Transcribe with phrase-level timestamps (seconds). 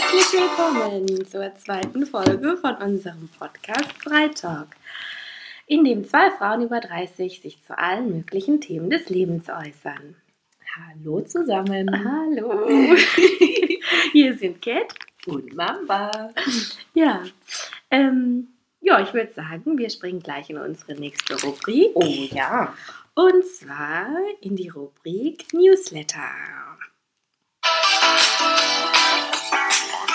[0.00, 4.68] Herzlich willkommen zur zweiten Folge von unserem Podcast Freitag,
[5.66, 10.14] in dem zwei Frauen über 30 sich zu allen möglichen Themen des Lebens äußern.
[10.76, 11.90] Hallo zusammen.
[11.90, 12.94] Hallo,
[14.12, 14.94] hier sind Cat
[15.26, 16.32] Und Mamba.
[16.94, 17.24] Ja,
[17.90, 21.90] ähm, ja, ich würde sagen, wir springen gleich in unsere nächste Rubrik.
[21.94, 22.72] Oh ja.
[23.14, 24.10] Und zwar
[24.42, 26.77] in die Rubrik Newsletter.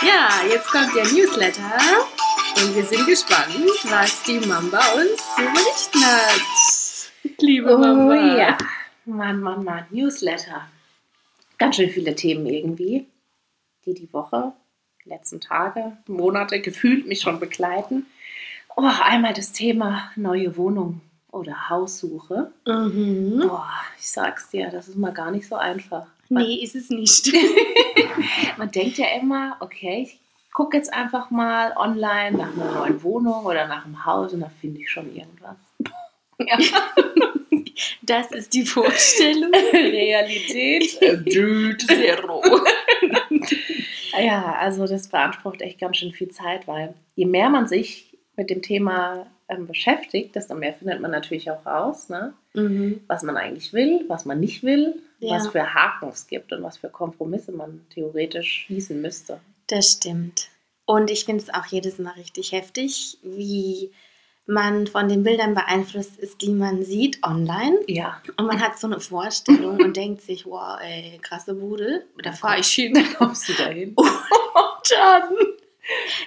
[0.06, 1.72] Ja, jetzt kommt der Newsletter
[2.58, 7.40] und wir sind gespannt, was die Mamba uns zu berichten hat.
[7.40, 8.14] Liebe Mamba.
[8.14, 8.58] Oh ja.
[9.06, 9.86] Mann, Mann, Mann.
[9.92, 10.68] Newsletter.
[11.58, 13.08] Ganz schön viele Themen irgendwie,
[13.86, 14.52] die die Woche,
[15.06, 18.06] die letzten Tage, Monate gefühlt mich schon begleiten.
[18.76, 21.00] Oh, einmal das Thema neue Wohnung
[21.32, 22.52] oder Haussuche.
[22.68, 23.40] Mhm.
[23.48, 26.08] Boah, ich sag's dir, das ist mal gar nicht so einfach.
[26.30, 27.32] Nee, ist es nicht.
[28.58, 30.20] Man denkt ja immer, okay, ich
[30.54, 34.52] gucke jetzt einfach mal online nach einer neuen Wohnung oder nach einem Haus und da
[34.62, 35.58] finde ich schon irgendwas.
[36.40, 36.58] Ja.
[38.02, 39.52] Das ist die Vorstellung.
[39.74, 42.44] Realität, äh, dude, zero.
[44.20, 48.50] ja, also das beansprucht echt ganz schön viel Zeit, weil je mehr man sich mit
[48.50, 52.34] dem Thema ähm, beschäftigt, desto mehr findet man natürlich auch raus, ne?
[52.54, 53.02] Mhm.
[53.08, 55.36] was man eigentlich will, was man nicht will, Ja.
[55.36, 59.40] was für Haken es gibt und was für Kompromisse man theoretisch schließen müsste.
[59.68, 60.50] Das stimmt.
[60.86, 63.92] Und ich finde es auch jedes Mal richtig heftig, wie
[64.46, 67.80] man von den Bildern beeinflusst ist, die man sieht online.
[67.88, 72.34] Ja, Und man hat so eine Vorstellung und denkt sich, wow, ey, krasse Bude, da
[72.34, 72.94] fahre ich hin.
[73.18, 73.96] kommst du dahin?
[73.98, 75.34] Und dann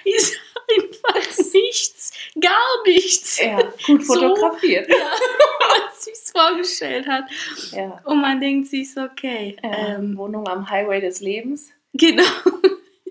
[0.03, 0.35] ist
[0.75, 4.13] einfach nichts, gar nichts, Ja, gut So.
[4.13, 4.89] fotografiert.
[5.59, 7.25] was sich vorgestellt hat.
[7.71, 7.99] Ja.
[8.03, 11.69] Und man denkt sich so, okay, Ja, ähm, Wohnung am Highway des Lebens.
[11.93, 12.23] genau.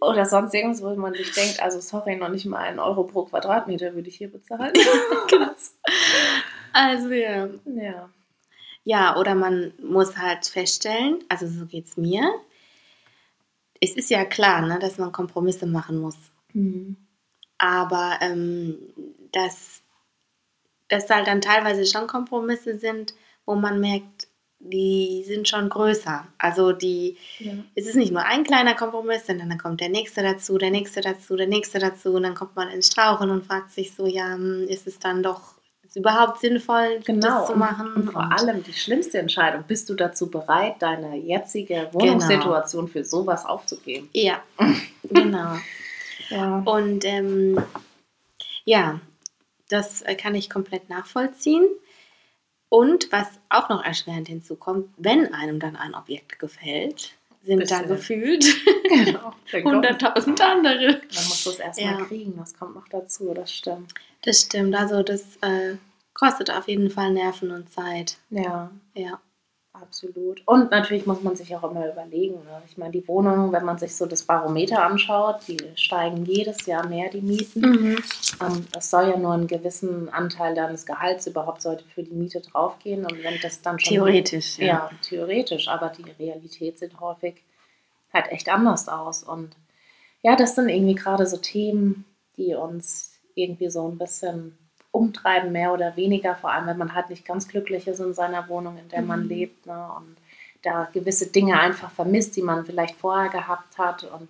[0.00, 3.24] Oder sonst irgendwas, wo man sich denkt, also sorry, noch nicht mal einen Euro pro
[3.24, 4.72] Quadratmeter würde ich hier bezahlen.
[5.28, 5.76] Krass.
[6.78, 7.48] Also ja.
[7.64, 8.10] ja.
[8.84, 12.30] Ja, oder man muss halt feststellen, also so geht es mir.
[13.80, 16.16] Es ist ja klar, ne, dass man Kompromisse machen muss.
[16.52, 16.96] Mhm.
[17.58, 18.76] Aber ähm,
[19.32, 19.82] dass,
[20.88, 24.28] dass halt dann teilweise schon Kompromisse sind, wo man merkt,
[24.58, 26.26] die sind schon größer.
[26.38, 27.52] Also die, ja.
[27.74, 31.00] es ist nicht nur ein kleiner Kompromiss, sondern dann kommt der nächste dazu, der nächste
[31.02, 34.32] dazu, der nächste dazu und dann kommt man ins Strauchen und fragt sich so, ja,
[34.34, 35.56] hm, ist es dann doch
[35.94, 37.20] überhaupt sinnvoll, Genau.
[37.26, 37.92] das zu und- machen?
[37.94, 43.44] Und vor allem die schlimmste Entscheidung, bist du dazu bereit, deine jetzige Wohnungssituation für sowas
[43.46, 44.08] aufzugeben?
[44.12, 44.42] Ja,
[45.08, 45.56] genau.
[46.30, 46.58] Ja.
[46.64, 47.58] Und ähm,
[48.64, 49.00] ja,
[49.68, 51.64] das äh, kann ich komplett nachvollziehen.
[52.68, 57.12] Und was auch noch erschwerend hinzukommt, wenn einem dann ein Objekt gefällt,
[57.44, 58.44] sind Bist da gefühlt
[58.88, 59.32] Genau.
[59.52, 60.92] Dann kommt- 100.000 andere.
[60.94, 62.04] Dann musst du es erstmal Ja.
[62.04, 63.94] kriegen, das kommt noch dazu, das stimmt.
[64.22, 65.76] Das stimmt, also das äh,
[66.12, 68.16] kostet auf jeden Fall Nerven und Zeit.
[68.30, 69.20] Ja, Ja.
[69.80, 70.42] Absolut.
[70.46, 72.34] Und natürlich muss man sich auch immer überlegen.
[72.34, 72.62] Ne?
[72.68, 76.86] Ich meine, die Wohnungen, wenn man sich so das Barometer anschaut, die steigen jedes Jahr
[76.86, 77.60] mehr, die Mieten.
[77.60, 77.98] Mhm.
[78.40, 82.40] Ähm, Es soll ja nur einen gewissen Anteil deines Gehalts überhaupt sollte für die Miete
[82.40, 83.04] draufgehen.
[83.04, 83.94] Und wenn das dann schon.
[83.94, 84.66] Theoretisch, ja.
[84.66, 85.68] Ja, theoretisch.
[85.68, 87.42] Aber die Realität sieht häufig
[88.12, 89.22] halt echt anders aus.
[89.22, 89.56] Und
[90.22, 92.04] ja, das sind irgendwie gerade so Themen,
[92.36, 94.58] die uns irgendwie so ein bisschen
[94.96, 96.34] umtreiben, mehr oder weniger.
[96.34, 99.22] Vor allem, wenn man halt nicht ganz glücklich ist in seiner Wohnung, in der man
[99.24, 99.28] Mhm.
[99.28, 99.66] lebt.
[99.66, 99.88] Ne?
[99.96, 100.16] Und
[100.62, 104.04] da gewisse Dinge einfach vermisst, die man vielleicht vorher gehabt hat.
[104.04, 104.28] Und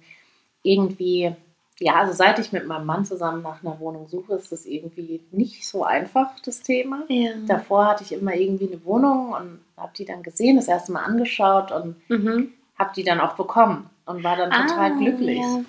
[0.63, 1.35] irgendwie
[1.79, 5.21] ja, also seit ich mit meinem Mann zusammen nach einer Wohnung suche, ist das irgendwie
[5.31, 7.03] nicht so einfach, das Thema.
[7.09, 7.33] Ja.
[7.47, 11.05] Davor hatte ich immer irgendwie eine Wohnung und habe die dann gesehen, das erste Mal
[11.05, 12.55] angeschaut und Mhm.
[12.79, 15.39] habe die dann auch bekommen und war dann total Ah, glücklich.
[15.39, 15.65] ja.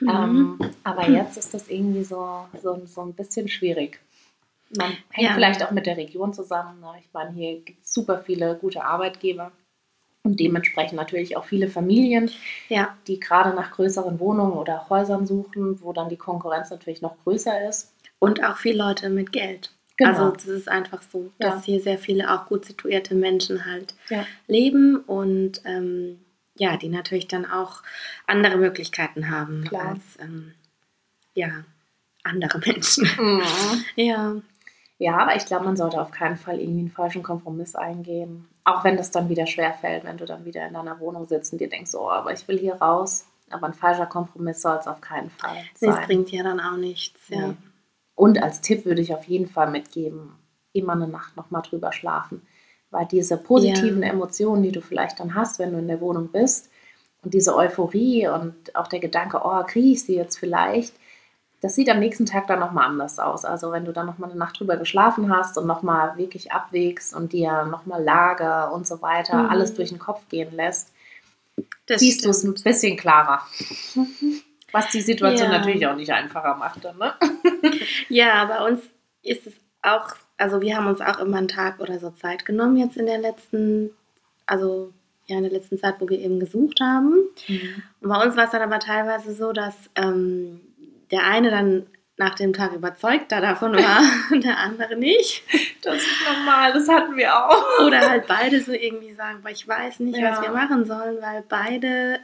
[0.00, 0.08] Mhm.
[0.08, 4.00] Ähm, aber jetzt ist das irgendwie so, so, so ein bisschen schwierig.
[4.76, 5.34] Man hängt Ja.
[5.34, 6.80] vielleicht auch mit der Region zusammen.
[6.80, 6.92] Ne?
[7.00, 9.50] Ich meine, hier gibt es super viele gute Arbeitgeber
[10.24, 12.30] und dementsprechend natürlich auch viele Familien,
[12.68, 12.96] ja.
[13.06, 17.66] die gerade nach größeren Wohnungen oder Häusern suchen, wo dann die Konkurrenz natürlich noch größer
[17.68, 17.94] ist.
[18.18, 19.72] Und auch viele Leute mit Geld.
[19.96, 20.10] Genau.
[20.10, 21.62] Also es ist einfach so, dass Ja.
[21.62, 24.26] hier sehr viele auch gut situierte Menschen halt Ja.
[24.46, 26.20] leben und ähm,
[26.56, 27.82] ja, die natürlich dann auch
[28.26, 29.90] andere Möglichkeiten haben Klar.
[29.90, 30.52] als ähm,
[31.34, 31.64] ja,
[32.24, 33.08] andere Menschen.
[33.96, 34.36] ja.
[34.98, 38.48] Ja, aber ich glaube, man sollte auf keinen Fall irgendwie einen falschen Kompromiss eingehen.
[38.64, 41.60] Auch wenn das dann wieder schwerfällt, wenn du dann wieder in deiner Wohnung sitzt und
[41.60, 43.24] dir denkst, oh, aber ich will hier raus.
[43.50, 46.04] Aber ein falscher Kompromiss soll es auf keinen Fall Nee, es sein.
[46.06, 47.28] bringt ja dann auch nichts.
[47.28, 47.48] Ja.
[47.48, 47.54] Nee.
[48.14, 50.32] Und als Tipp würde ich auf jeden Fall mitgeben,
[50.72, 52.42] immer eine Nacht nochmal drüber schlafen.
[52.90, 54.08] Weil diese positiven Ja.
[54.10, 56.70] Emotionen, die du vielleicht dann hast, wenn du in der Wohnung bist,
[57.22, 60.94] Und diese Euphorie und auch der Gedanke, oh, kriege ich sie jetzt vielleicht,
[61.60, 63.44] das sieht am nächsten Tag dann nochmal anders aus.
[63.44, 67.32] Also wenn du dann nochmal eine Nacht drüber geschlafen hast und nochmal wirklich abwägst und
[67.32, 69.50] dir nochmal Lager und so weiter Mhm.
[69.50, 70.92] alles durch den Kopf gehen lässt,
[71.86, 73.42] Das siehst du es ein bisschen klarer.
[74.72, 75.58] Was die Situation Ja.
[75.58, 76.84] natürlich auch nicht einfacher macht.
[76.84, 77.14] Dann, ne?
[78.08, 78.82] Ja, bei uns
[79.22, 82.76] ist es auch, also wir haben uns auch immer einen Tag oder so Zeit genommen
[82.76, 83.90] jetzt in der letzten,
[84.46, 84.92] also
[85.26, 87.14] ja, in der letzten Zeit, wo wir eben gesucht haben.
[88.00, 90.60] Und bei uns war es dann aber teilweise so, dass ähm,
[91.10, 94.00] der eine dann nach dem Tag überzeugter davon war
[94.32, 95.42] und der andere nicht.
[95.82, 97.86] Das ist normal, das hatten wir auch.
[97.86, 100.32] Oder halt beide so irgendwie sagen, weil ich weiß nicht, Ja.
[100.32, 102.18] was wir machen sollen, weil beide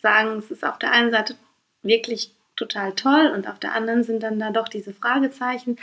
[0.00, 1.34] sagen, es ist auf der einen Seite
[1.82, 5.76] wirklich total toll und auf der anderen sind dann da doch diese Fragezeichen.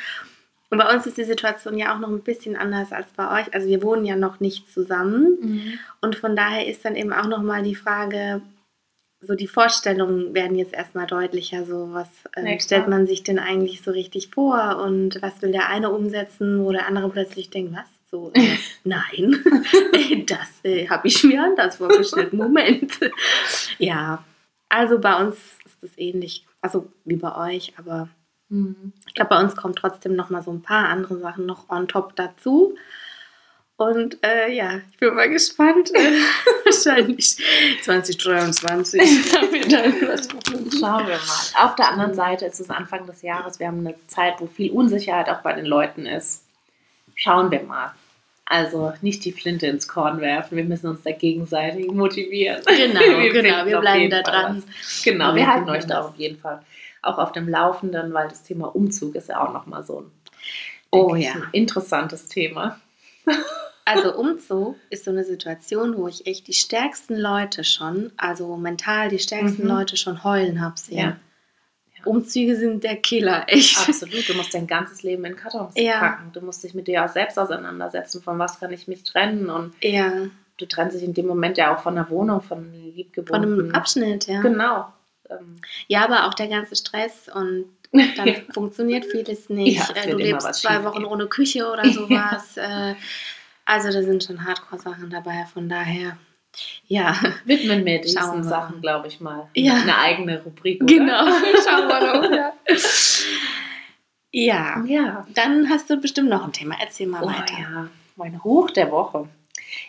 [0.71, 3.53] Und bei uns ist die Situation ja auch noch ein bisschen anders als bei euch.
[3.53, 7.43] Also wir wohnen ja noch nicht zusammen und von daher ist dann eben auch noch
[7.43, 8.41] mal die Frage,
[9.25, 11.65] so die Vorstellungen werden jetzt erstmal deutlicher.
[11.65, 15.69] So was äh, stellt man sich denn eigentlich so richtig vor und was will der
[15.69, 17.87] eine umsetzen, wo der andere plötzlich denkt, was?
[18.11, 19.43] So, äh, nein,
[20.27, 22.33] das äh, habe ich mir anders vorgestellt.
[22.33, 22.99] Moment.
[23.79, 24.23] ja,
[24.69, 28.09] also bei uns ist es ähnlich, also wie bei euch, aber
[28.53, 28.93] Mhm.
[29.07, 31.87] ich glaube, bei uns kommt trotzdem noch mal so ein paar andere Sachen noch on
[31.87, 32.75] top dazu.
[33.77, 35.91] Und äh, ja, ich bin mal gespannt.
[36.65, 37.37] Wahrscheinlich
[37.81, 39.01] 2023
[39.51, 40.27] wird dann was
[40.79, 41.65] Schauen wir mal.
[41.65, 43.59] Auf der anderen Seite ist es Anfang des Jahres.
[43.59, 46.43] Wir haben eine Zeit, wo viel Unsicherheit auch bei den Leuten ist.
[47.15, 47.93] Schauen wir mal.
[48.45, 50.57] Also nicht die Flinte ins Korn werfen.
[50.57, 52.61] Wir müssen uns da gegenseitig motivieren.
[52.65, 54.63] Genau, Wir genau, wir bleiben da dran.
[54.67, 55.03] was.
[55.03, 56.61] Genau, Wir wir halten euch da auf jeden Fall
[57.01, 60.11] auch auf dem Laufenden, weil das Thema Umzug ist ja auch nochmal so ein,
[60.91, 61.31] Oh ja.
[61.33, 62.79] ein interessantes Thema.
[63.85, 69.09] Also Umzug ist so eine Situation, wo ich echt die stärksten Leute schon, also mental
[69.09, 69.69] die stärksten Mhm.
[69.69, 70.97] Leute schon heulen habe sehen.
[70.97, 71.18] Ja.
[72.06, 73.77] Umzüge sind der Killer, echt.
[73.88, 74.27] Absolut.
[74.27, 76.00] Du musst dein ganzes Leben in Kartons Ja.
[76.00, 76.31] packen.
[76.33, 79.50] Du musst dich mit dir auch selbst auseinandersetzen, von was kann ich mich trennen.
[79.50, 80.12] Und Ja,
[80.57, 83.59] du trennst dich in dem Moment ja auch von der Wohnung, von von liebgewonnenen.
[83.62, 84.41] einem Abschnitt, ja.
[84.41, 84.91] Genau.
[85.29, 85.56] Ähm,
[85.88, 87.65] Ja, aber auch der ganze Stress und
[88.18, 89.77] dann funktioniert vieles nicht.
[89.77, 91.06] Ja, Äh, du lebst zwei Wochen gehen.
[91.06, 92.57] ohne Küche oder sowas.
[92.57, 92.95] äh,
[93.65, 96.18] also da sind schon Hardcore-Sachen dabei, von daher,
[96.88, 97.15] ja.
[97.45, 99.48] widmen wir diesen Sachen, glaube ich mal.
[99.56, 99.75] Ja.
[99.75, 100.83] Eine eigene Rubrik.
[100.83, 100.94] Oder?
[100.94, 101.25] Genau,
[101.65, 102.36] schauen wir mal.
[102.36, 102.54] Ja.
[104.31, 105.27] ja, Ja.
[105.33, 106.75] dann hast du bestimmt noch ein Thema.
[106.81, 107.56] Erzähl mal Oh, weiter.
[107.60, 107.88] ja.
[108.15, 109.27] Mein Hoch der Woche.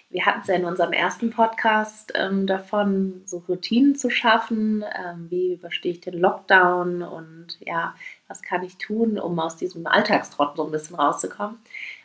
[0.09, 4.83] Wir hatten es ja in unserem ersten Podcast ähm, davon, so Routinen zu schaffen.
[4.97, 7.95] Ähm, wie überstehe ich den Lockdown und ja,
[8.29, 11.59] was kann ich tun, um aus diesem Alltagstrott so ein bisschen rauszukommen.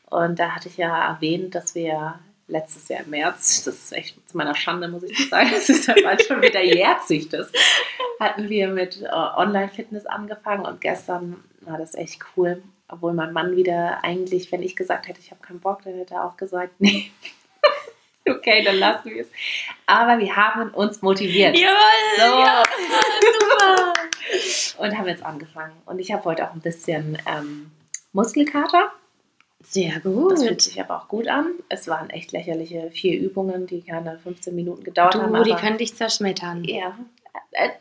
[0.09, 2.19] Und da hatte ich ja erwähnt, dass wir
[2.49, 5.69] letztes Jahr im März, das ist echt zu meiner Schande, muss ich das sagen, es
[5.69, 7.51] ist ja bald schon wieder jährt sich das,
[8.19, 12.61] hatten wir mit äh, Online-Fitness angefangen und gestern war das echt cool.
[12.91, 16.15] Obwohl mein Mann wieder eigentlich, wenn ich gesagt hätte, ich habe keinen Bock, dann hätte
[16.15, 17.11] er auch gesagt, nee.
[18.27, 19.27] okay, dann lassen wir es.
[19.85, 21.55] Aber wir haben uns motiviert.
[21.55, 21.75] Jawohl!
[22.17, 22.23] So.
[22.23, 22.63] Ja,
[23.39, 23.93] super!
[24.79, 25.73] Und haben jetzt angefangen.
[25.85, 27.69] Und ich habe heute auch ein bisschen ähm,
[28.11, 28.91] Muskelkater.
[29.61, 30.31] Sehr gut.
[30.33, 31.47] Das fühlt sich aber auch gut an.
[31.67, 35.33] Es waren echt lächerliche vier Übungen, die keine 15 Minuten gedauert haben.
[35.33, 36.63] du, die können dich zerschmettern.
[36.63, 36.97] Ja,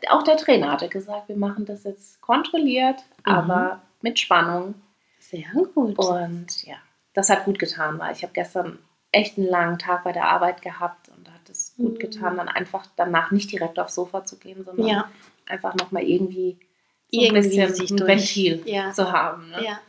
[0.09, 3.31] auch der Trainer hatte gesagt, wir machen das jetzt kontrolliert, Mhm.
[3.33, 4.75] aber mit Spannung.
[5.19, 5.97] Sehr gut.
[5.97, 6.75] Und ja,
[7.13, 8.79] das hat gut getan, weil ich habe gestern
[9.11, 11.99] echt einen langen Tag bei der Arbeit gehabt und da hat es gut Mhm.
[11.99, 15.09] getan, dann einfach danach nicht direkt aufs Sofa zu gehen, sondern ja,
[15.47, 16.57] einfach nochmal irgendwie
[17.11, 18.09] so ein irgendwie bisschen sich ein durch.
[18.09, 18.91] Ventil Ja.
[18.91, 19.49] zu haben.
[19.49, 19.63] Ne?
[19.65, 19.79] Ja.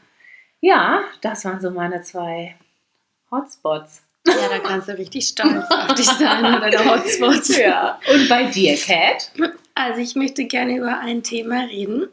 [0.61, 2.57] Ja, das waren so meine zwei
[3.31, 4.03] Hotspots.
[4.27, 7.57] ja, da kannst du richtig stolz auf dich sein oder der Hotspots.
[7.59, 7.99] Ja.
[8.13, 9.31] Und bei dir, Cat?
[9.75, 12.09] Also ich möchte gerne über ein Thema reden,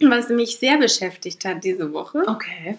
[0.00, 2.22] was mich sehr beschäftigt hat diese Woche.
[2.26, 2.76] Okay.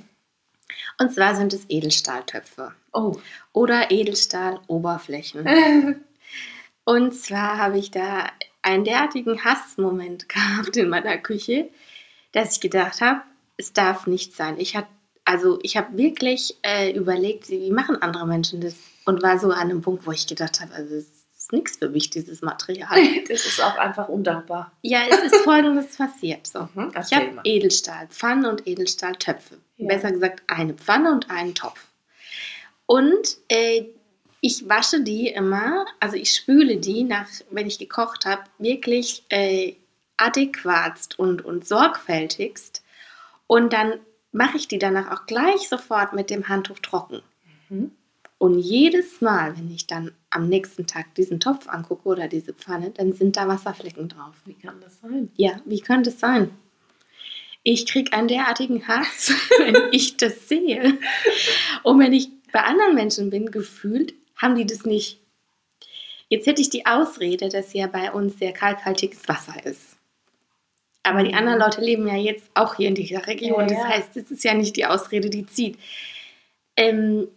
[1.00, 3.18] Und zwar sind es Edelstahltöpfe Oh.
[3.54, 5.46] oder Edelstahloberflächen.
[6.86, 8.30] Und zwar habe ich da
[8.62, 11.70] einen derartigen Hassmoment gehabt in meiner Küche,
[12.32, 13.22] dass ich gedacht habe,
[13.58, 14.60] es darf nicht sein.
[14.60, 14.88] Ich habe
[15.26, 19.60] also ich habe wirklich äh, überlegt, wie machen andere Menschen das und war so an
[19.70, 21.06] einem Punkt, wo ich gedacht habe, also es
[21.38, 22.98] ist nichts für mich dieses Material.
[23.28, 24.72] Das ist auch einfach undankbar.
[24.82, 26.48] ja, es ist Folgendes passiert.
[26.48, 26.68] So.
[26.76, 27.42] Mhm, Ich habe.
[27.44, 29.58] Edelstahlpfannen und Edelstahltöpfe.
[29.78, 29.88] Ja.
[29.88, 31.80] Besser gesagt eine Pfanne und einen Topf.
[32.86, 33.86] Und äh,
[34.42, 39.74] ich wasche die immer, also ich spüle die nach, wenn ich gekocht habe, wirklich äh,
[40.18, 42.84] adäquatst und, und sorgfältigst.
[43.48, 44.00] Und dann
[44.36, 47.22] mache ich die danach auch gleich sofort mit dem Handtuch trocken.
[47.70, 47.92] Mhm.
[48.38, 52.92] Und jedes Mal, wenn ich dann am nächsten Tag diesen Topf angucke oder diese Pfanne,
[52.92, 54.36] dann sind da Wasserflecken drauf.
[54.46, 55.32] Wie kann das sein?
[55.38, 56.52] Ja, wie könnte es sein?
[57.64, 60.98] Ich kriege einen derartigen Hass, wenn ich das sehe.
[61.84, 65.22] Und wenn ich bei anderen Menschen bin, gefühlt, haben die das nicht.
[66.28, 69.96] Jetzt hätte ich die Ausrede, dass ja bei uns sehr kalkhaltiges Wasser ist.
[71.06, 73.62] Aber die anderen Leute leben ja jetzt auch hier in dieser Region.
[73.62, 75.78] Ja, Das heißt, das ist ja nicht die Ausrede, die zieht.
[76.76, 77.28] Ähm,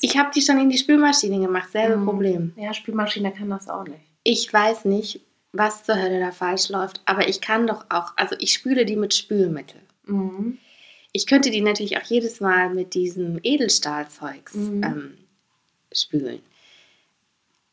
[0.00, 2.04] ich habe die schon in die Spülmaschine gemacht, selbe Mhm.
[2.04, 2.52] Problem.
[2.56, 4.00] ja, Spülmaschine kann das auch nicht.
[4.24, 5.20] Ich weiß nicht,
[5.52, 8.96] was zur Hölle da falsch läuft, aber ich kann doch auch, also ich spüle die
[8.96, 9.80] mit Spülmittel.
[10.06, 10.58] Mhm.
[11.12, 14.82] Ich könnte die natürlich auch jedes Mal mit diesem Edelstahlzeugs Mhm.
[14.84, 15.18] ähm,
[15.92, 16.40] spülen.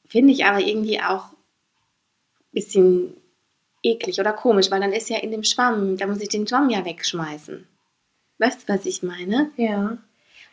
[0.07, 3.13] Finde ich aber irgendwie auch ein bisschen
[3.83, 6.69] eklig oder komisch, weil dann ist ja in dem Schwamm, da muss ich den Schwamm
[6.69, 7.67] ja wegschmeißen.
[8.39, 9.51] Weißt du, was ich meine?
[9.57, 9.89] Ja.
[9.89, 9.99] Und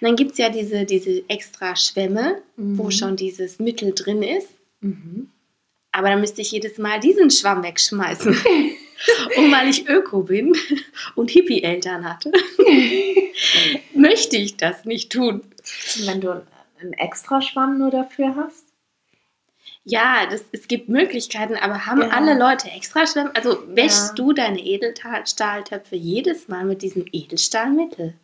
[0.06, 2.90] dann gibt es ja diese, diese extra Schwämme, wo Mhm.
[2.90, 4.48] schon dieses Mittel drin ist.
[4.80, 5.30] Mhm.
[5.92, 8.32] Aber dann müsste ich jedes Mal diesen Schwamm wegschmeißen.
[8.32, 8.36] und
[9.52, 10.54] weil ich Öko bin
[11.16, 12.32] und Hippie-Eltern hatte,
[13.94, 15.42] möchte ich das nicht tun.
[16.06, 16.30] Wenn du
[16.80, 18.64] einen extra Schwamm nur dafür hast?
[19.90, 22.08] Ja, das, es gibt Möglichkeiten, aber haben Ja.
[22.10, 23.32] alle Leute extra Schwämme?
[23.34, 24.14] Also wäschst Ja.
[24.14, 28.14] du deine Edelstahltöpfe jedes Mal mit diesem Edelstahlmittel?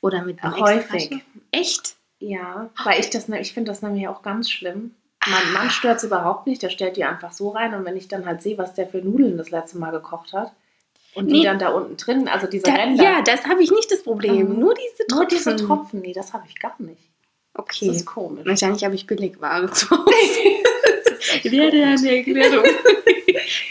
[0.00, 1.10] Oder mit einem häufig.
[1.50, 1.96] Echt?
[2.20, 4.94] Ja, weil ich das, ne- ich finde das nämlich auch ganz schlimm.
[5.26, 8.08] Mein Mann stört es überhaupt nicht, der stellt die einfach so rein und wenn ich
[8.08, 10.52] dann halt sehe, was der für Nudeln das letzte Mal gekocht hat
[11.14, 11.44] und die Nee.
[11.44, 14.48] dann da unten drin, also diese Da, Ränder, ja, das habe ich nicht das Problem.
[14.54, 14.58] Mhm.
[14.60, 15.16] Nur diese Tropfen.
[15.16, 17.02] nur diese Tropfen, nee, das habe ich gar nicht.
[17.54, 17.88] Das Okay.
[17.88, 18.46] ist komisch.
[18.46, 20.04] Wahrscheinlich habe ich Billigware zu Hause.
[21.44, 22.64] Werde eine Erklärung.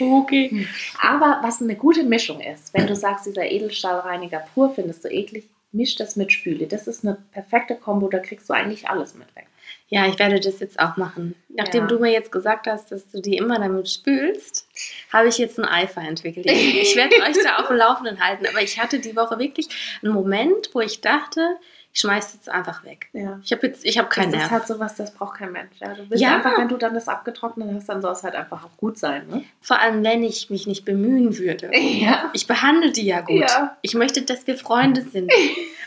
[0.00, 0.66] okay.
[1.00, 5.48] Aber was eine gute Mischung ist, wenn du sagst, dieser Edelstahlreiniger pur findest du eklig,
[5.72, 6.66] misch das mit Spüle.
[6.66, 9.46] Das ist eine perfekte Kombo, da kriegst du eigentlich alles mit weg.
[9.90, 11.34] Ja, ich werde das jetzt auch machen.
[11.48, 11.86] Nachdem Ja.
[11.86, 14.66] du mir jetzt gesagt hast, dass du die immer damit spülst,
[15.12, 16.46] habe ich jetzt einen Eifer entwickelt.
[16.46, 18.46] Ich, ich werde euch da auf dem Laufenden halten.
[18.46, 19.68] Aber ich hatte die Woche wirklich
[20.02, 21.56] einen Moment, wo ich dachte,
[21.92, 23.08] ich schmeiße jetzt einfach weg.
[23.12, 23.40] Ja.
[23.42, 24.60] Ich habe jetzt, ich habe keinen das ist Nerv.
[24.60, 25.72] halt sowas, das braucht kein Mensch.
[25.80, 26.36] Ja, du willst Ja.
[26.36, 29.26] einfach, wenn du dann das abgetrocknet hast, dann soll es halt einfach auch gut sein.
[29.28, 29.44] Ne?
[29.60, 31.70] Vor allem, wenn ich mich nicht bemühen würde.
[31.78, 32.30] Ja.
[32.34, 33.40] Ich behandle die ja gut.
[33.40, 33.76] Ja.
[33.82, 35.32] Ich möchte, dass wir Freunde sind.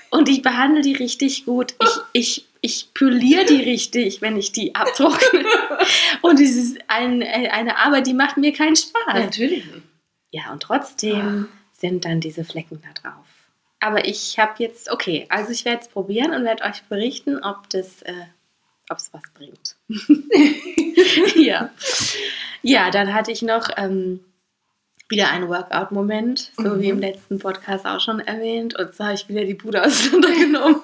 [0.10, 1.76] Und ich behandle die richtig gut.
[1.80, 5.46] Ich, ich, ich poliere die richtig, wenn ich die abtrockne.
[6.22, 9.14] Und es ist ein, eine Arbeit, die macht mir keinen Spaß.
[9.14, 9.64] Natürlich.
[10.32, 13.26] Ja, und trotzdem sind dann diese Flecken da drauf.
[13.82, 17.68] Aber ich habe jetzt, okay, also ich werde es probieren und werde euch berichten, ob
[17.70, 18.14] das, äh,
[18.90, 19.76] ob es was bringt.
[21.36, 21.72] ja.
[22.62, 24.20] Ja, dann hatte ich noch ähm,
[25.10, 27.02] wieder einen Workout-Moment, so wie im Mhm.
[27.02, 28.78] letzten Podcast auch schon erwähnt.
[28.78, 30.82] Und zwar habe ich wieder die Bude auseinandergenommen.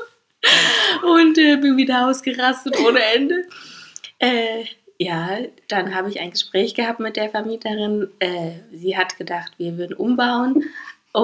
[1.02, 3.44] und äh, bin wieder ausgerastet ohne Ende.
[4.18, 4.64] Äh,
[4.98, 8.08] ja, dann habe ich ein Gespräch gehabt mit der Vermieterin.
[8.18, 10.64] Äh, sie hat gedacht, wir würden umbauen.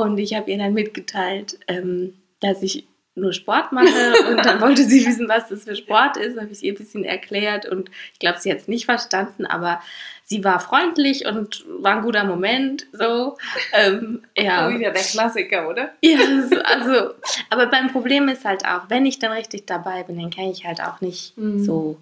[0.01, 4.15] Und ich habe ihr dann mitgeteilt, ähm, dass ich nur Sport mache.
[4.31, 6.41] Und dann wollte sie wissen, was das für Sport ist.
[6.41, 7.67] Habe ich ihr ein bisschen erklärt.
[7.67, 9.83] Und ich glaube, sie hat es nicht verstanden, aber
[10.25, 12.87] sie war freundlich und war ein guter Moment.
[12.93, 13.37] So,
[13.75, 14.71] ähm, ja.
[14.71, 15.91] Wieder der Klassiker, oder?
[16.01, 16.19] Ja,
[16.65, 17.11] also,
[17.51, 20.65] aber beim Problem ist halt auch, wenn ich dann richtig dabei bin, dann kann ich
[20.65, 21.63] halt auch nicht Mhm.
[21.65, 21.99] so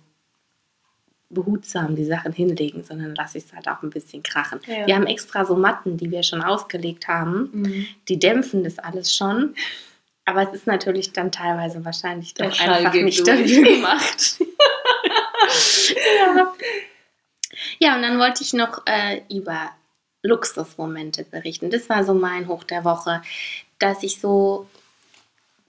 [1.30, 4.60] behutsam die Sachen hinlegen, sondern lasse ich es halt auch ein bisschen krachen.
[4.66, 4.86] Ja.
[4.86, 7.86] Wir haben extra so Matten, die wir schon ausgelegt haben, Mhm.
[8.08, 9.54] die dämpfen das alles schon.
[10.26, 13.40] Aber es ist natürlich dann teilweise wahrscheinlich Der doch Schall einfach nicht durch.
[13.40, 14.34] dafür gemacht.
[16.36, 16.52] ja.
[17.78, 19.70] ja, und dann wollte ich noch äh, über
[20.22, 21.70] Luxusmomente berichten.
[21.70, 23.22] Das war so mein Hoch der Woche,
[23.78, 24.68] dass ich so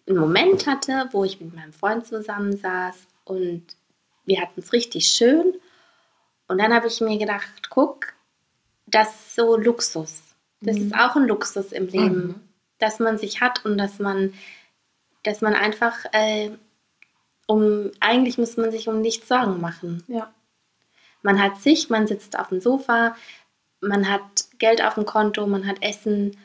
[0.08, 3.64] einen Moment hatte, wo ich mit meinem Freund zusammensaß und
[4.26, 5.54] wir hatten es richtig schön.
[6.48, 8.08] Und dann habe ich mir gedacht, guck,
[8.86, 10.22] das ist so Luxus.
[10.62, 10.88] Das Mhm.
[10.88, 12.36] ist auch ein Luxus im Leben Mhm.
[12.80, 14.34] dass man sich hat und dass man,
[15.24, 16.50] dass man einfach äh,
[17.48, 20.04] um, eigentlich muss man sich um nichts Sorgen machen.
[20.08, 20.34] Ja.
[21.22, 23.16] Man hat sich, man sitzt auf dem Sofa,
[23.82, 26.38] man hat Geld auf dem Konto, man hat Essen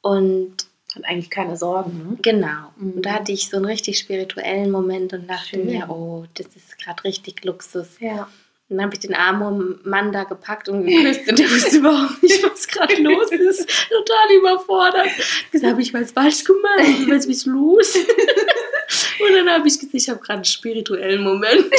[0.00, 0.56] und
[0.94, 2.10] Hat eigentlich keine Sorgen.
[2.10, 2.16] Ne?
[2.22, 2.72] genau.
[2.76, 2.92] Mhm.
[2.92, 5.66] Und da hatte ich so einen richtig spirituellen Moment und dachte Schön.
[5.66, 7.96] mir, oh, das ist gerade richtig Luxus.
[8.00, 8.28] Ja.
[8.68, 12.22] Und dann habe ich den armen Mann da gepackt und geküsst und der wusste überhaupt
[12.22, 13.68] nicht, was gerade los ist.
[13.90, 15.08] Total überfordert.
[15.52, 17.10] Ich habe ich was falsch gemacht?
[17.10, 17.94] Was ist los?
[17.96, 21.66] Und dann habe ich gesagt, ich habe gerade einen spirituellen Moment.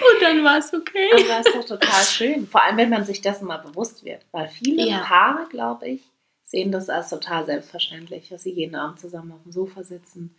[0.00, 1.08] Und dann war es okay.
[1.12, 2.46] Aber das ist doch total schön.
[2.46, 4.22] Vor allem, wenn man sich dessen mal bewusst wird.
[4.32, 4.98] Weil viele Ja.
[4.98, 6.02] Paare, glaube ich,
[6.48, 10.34] sehen das als total selbstverständlich, dass sie jeden Abend zusammen auf dem Sofa sitzen,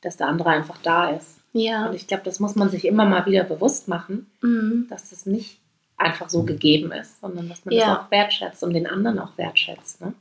[0.00, 1.40] dass der andere einfach da ist.
[1.52, 1.88] Ja.
[1.88, 4.86] Und ich glaube, das muss man sich immer mal wieder bewusst machen, Mhm.
[4.88, 5.58] dass das nicht
[5.96, 7.86] einfach so gegeben ist, sondern dass man Ja.
[7.88, 10.00] das auch wertschätzt und den anderen auch wertschätzt.
[10.00, 10.14] Ne?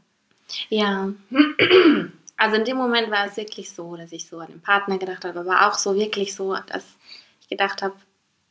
[0.70, 1.10] Ja.
[2.40, 5.26] Also in dem Moment war es wirklich so, dass ich so an den Partner gedacht
[5.26, 6.84] habe, aber auch so wirklich so, dass
[7.42, 7.96] ich gedacht habe,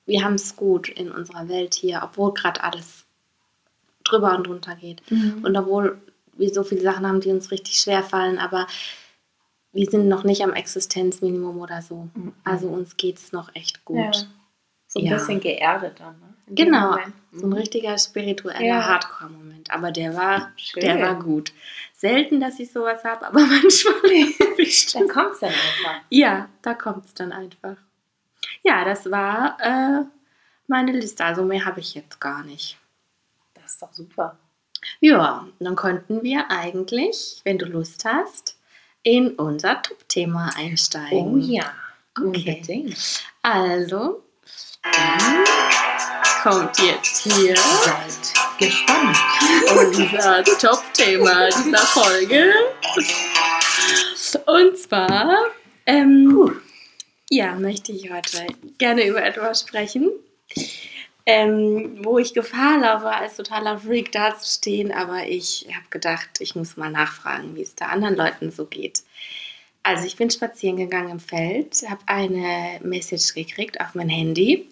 [0.06, 3.04] wir haben es gut in unserer Welt hier, obwohl gerade alles
[4.02, 5.02] drüber und drunter geht.
[5.10, 6.00] Und obwohl
[6.38, 8.66] wir so viele Sachen haben, die uns richtig schwer fallen, aber
[9.72, 12.08] wir sind noch nicht am Existenzminimum oder so.
[12.14, 12.32] Mhm.
[12.44, 13.98] Also uns geht es noch echt gut.
[13.98, 14.12] Ja.
[14.88, 15.14] So ein Ja.
[15.14, 16.18] bisschen geerdet dann.
[16.20, 16.34] Ne?
[16.48, 17.12] Genau, Moment.
[17.32, 18.84] so ein richtiger spiritueller Ja.
[18.86, 19.70] Hardcore-Moment.
[19.72, 20.80] Aber der war, Schön.
[20.82, 21.52] der war gut.
[21.92, 23.94] Selten, dass ich sowas habe, aber manchmal
[24.94, 26.00] Dann kommt es dann einfach.
[26.08, 27.76] Ja, da kommt es dann einfach.
[28.62, 30.04] Ja, das war äh,
[30.68, 31.24] meine Liste.
[31.24, 32.78] Also mehr habe ich jetzt gar nicht.
[33.54, 34.38] Das ist doch super.
[35.00, 38.56] Ja, dann könnten wir eigentlich, wenn du Lust hast,
[39.02, 41.34] in unser Top-Thema einsteigen.
[41.34, 41.72] Oh ja,
[42.18, 42.26] Okay.
[42.58, 42.96] unbedingt.
[43.42, 44.22] Also,
[44.82, 45.44] dann
[46.42, 49.16] kommt jetzt hier Seid gespannt.
[49.76, 52.52] unser Top-Thema dieser Folge.
[54.46, 55.36] Und zwar,
[55.86, 56.60] ähm,
[57.30, 58.46] ja, möchte ich heute
[58.78, 60.10] gerne über etwas sprechen,
[61.26, 66.76] ähm, wo ich Gefahr laufe, als totaler Freak dazustehen, aber ich habe gedacht, ich muss
[66.76, 69.02] mal nachfragen, wie es da anderen Leuten so geht.
[69.82, 74.68] Also ich bin spazieren gegangen im Feld, habe eine Message gekriegt auf mein Handy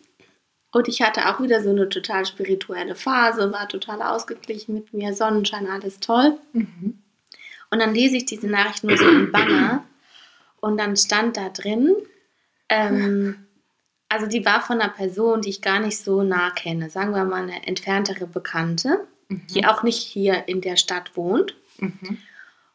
[0.74, 5.14] und ich hatte auch wieder so eine total spirituelle Phase, war total ausgeglichen mit mir,
[5.14, 6.36] Sonnenschein, alles toll.
[6.52, 6.98] Mhm.
[7.70, 9.84] Und dann lese ich diese Nachricht nur so im Banner
[10.60, 11.94] und dann stand da drin,
[12.68, 13.46] ähm,
[14.14, 17.24] also die war von einer Person, die ich gar nicht so nah kenne, sagen wir
[17.24, 21.56] mal eine entferntere Bekannte, die auch nicht hier in der Stadt wohnt.
[21.78, 22.18] Mhm.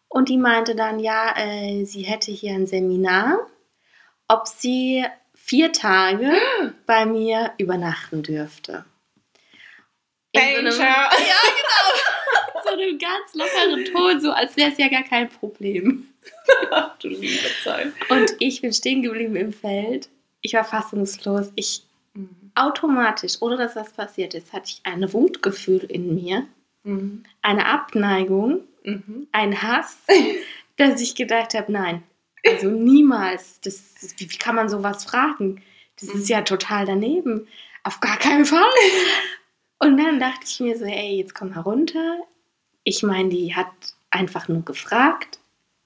[0.09, 3.47] Und die meinte dann, ja, äh, sie hätte hier ein Seminar,
[4.27, 6.33] ob sie vier Tage
[6.85, 8.83] bei mir übernachten dürfte.
[10.33, 10.77] In so einem- Danger.
[10.79, 12.63] ja, genau.
[12.65, 16.05] so einem ganz lockeren Ton, so als wäre es ja gar kein Problem.
[16.99, 17.93] Du liebe Zeit.
[18.09, 20.09] Und ich bin stehen geblieben im Feld.
[20.41, 21.51] Ich war fassungslos.
[21.55, 21.83] Ich
[22.55, 26.45] automatisch, ohne dass was passiert ist, hatte ich ein Wutgefühl in mir,
[26.83, 27.23] Mhm.
[27.41, 29.27] eine Abneigung, Mhm.
[29.31, 29.97] ein Hass,
[30.77, 32.03] dass ich gedacht habe, nein,
[32.45, 33.59] also niemals.
[33.61, 35.61] Das, das, wie, kann man sowas fragen?
[35.99, 36.35] Das ist Mhm.
[36.35, 37.47] ja total daneben.
[37.83, 38.63] Auf gar keinen Fall.
[39.79, 42.19] Und dann dachte ich mir so, ey, jetzt komm mal runter.
[42.83, 43.67] Ich meine, die hat
[44.09, 45.39] einfach nur gefragt,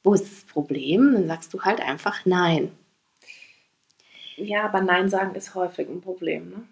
[0.03, 1.13] wo ist das Problem?
[1.13, 2.71] Dann sagst du halt einfach nein.
[4.35, 6.63] Ja, aber Nein sagen ist häufig ein Problem, ne?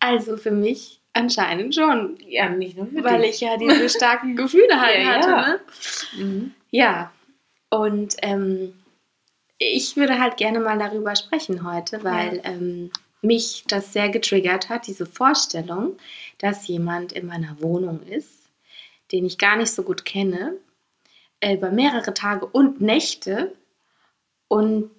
[0.00, 3.30] Also für mich anscheinend schon, Ja, nicht nur für weil dich.
[3.36, 5.28] ich ja diese starken Gefühle halt Ja, hatte.
[5.28, 5.46] ja.
[5.48, 5.60] Ne?
[6.16, 6.54] Mhm.
[6.70, 7.12] Ja,
[7.70, 8.74] und ähm,
[9.58, 12.90] ich würde halt gerne mal darüber sprechen heute, weil ähm,
[13.22, 15.96] mich das sehr getriggert hat, diese Vorstellung,
[16.38, 18.30] dass jemand in meiner Wohnung ist,
[19.10, 20.54] den ich gar nicht so gut kenne,
[21.40, 23.52] äh, über mehrere Tage und Nächte
[24.46, 24.90] und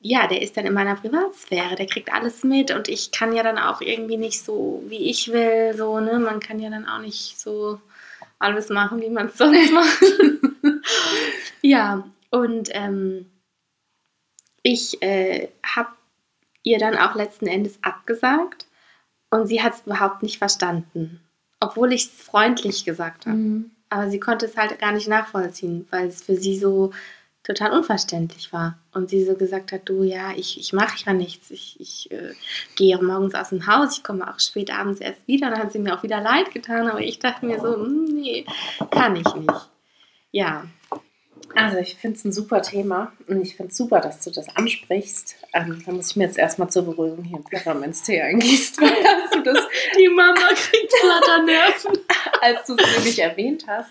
[0.00, 3.42] ja, der ist dann in meiner Privatsphäre, der kriegt alles mit und ich kann ja
[3.42, 6.18] dann auch irgendwie nicht so, wie ich will, so, ne?
[6.18, 7.80] Man kann ja dann auch nicht so
[8.38, 10.02] alles machen, wie man es sonst macht.
[11.62, 13.26] ja, und ähm,
[14.62, 15.90] ich äh, habe
[16.62, 18.66] ihr dann auch letzten Endes abgesagt
[19.30, 21.20] und sie hat es überhaupt nicht verstanden,
[21.60, 23.36] obwohl ich es freundlich gesagt habe.
[23.36, 23.70] Mhm.
[23.90, 26.92] Aber sie konnte es halt gar nicht nachvollziehen, weil es für sie so
[27.48, 28.78] total unverständlich war.
[28.92, 31.50] Und sie so gesagt hat, du, ja, ich, ich mache ja nichts.
[31.50, 32.34] Ich, ich äh,
[32.76, 35.50] gehe morgens aus dem Haus, ich komme auch spät abends erst wieder.
[35.50, 38.44] Dann hat sie mir auch wieder leid getan, aber ich dachte mir so, hm, nee,
[38.90, 39.70] kann ich nicht.
[40.30, 40.64] Ja,
[41.54, 44.54] Also ich finde es ein super Thema und ich finde es super, dass du das
[44.54, 45.36] ansprichst.
[45.54, 48.90] Ähm, da muss ich mir jetzt erstmal zur Beruhigung hier einen Pfefferminztee eingießt, weil
[49.32, 49.64] du das,
[49.98, 51.98] die Mama kriegt Flatternerven.
[52.42, 53.90] als du es nämlich erwähnt hast,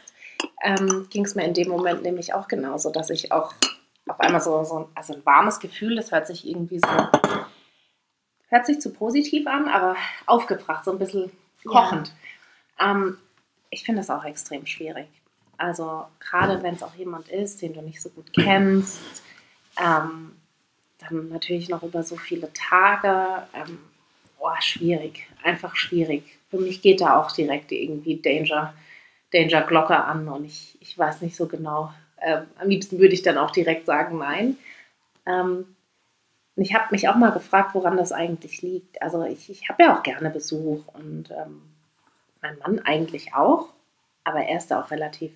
[0.63, 3.54] ähm, ging es mir in dem Moment nämlich auch genauso, dass ich auch
[4.08, 6.88] auf einmal so, so ein, also ein warmes Gefühl, das hört sich irgendwie so,
[8.50, 9.95] hört sich zu positiv an, aber
[10.26, 11.32] aufgebracht, so ein bisschen
[11.65, 12.13] kochend.
[12.80, 13.17] Ähm,
[13.69, 15.08] ich finde das auch extrem schwierig.
[15.58, 19.23] Also gerade wenn es auch jemand ist, den du nicht so gut kennst,
[19.80, 20.36] ähm,
[21.00, 23.47] dann natürlich noch über so viele Tage.
[23.54, 23.80] Ähm,
[24.38, 26.23] boah, schwierig, einfach schwierig.
[26.50, 28.73] Für mich geht da auch direkt irgendwie Danger,
[29.31, 31.93] Danger Glocke an und ich, ich weiß nicht so genau.
[32.21, 34.57] Ähm, am liebsten würde ich dann auch direkt sagen, nein.
[35.25, 35.75] Ähm,
[36.55, 39.01] ich habe mich auch mal gefragt, woran das eigentlich liegt.
[39.01, 41.61] Also ich, ich habe ja auch gerne Besuch und ähm,
[42.41, 43.69] mein Mann eigentlich auch,
[44.23, 45.31] aber er ist da auch relativ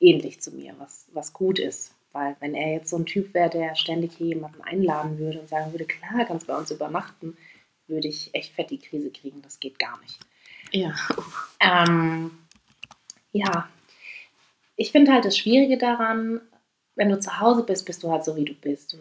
[0.00, 3.50] ähnlich zu mir, was, was gut ist, Weil wenn er jetzt so ein Typ wäre,
[3.50, 7.36] der ständig hier jemanden einladen würde und sagen würde, klar, kannst bei uns übernachten,
[7.86, 9.42] würde ich echt fett die Krise kriegen.
[9.42, 10.18] Das geht gar nicht.
[10.70, 10.94] Ja.
[11.60, 12.30] Ähm,
[13.38, 13.68] ja,
[14.76, 16.40] ich finde halt das Schwierige daran,
[16.94, 18.92] wenn du zu Hause bist, bist du halt so, wie du bist.
[18.92, 18.98] Du,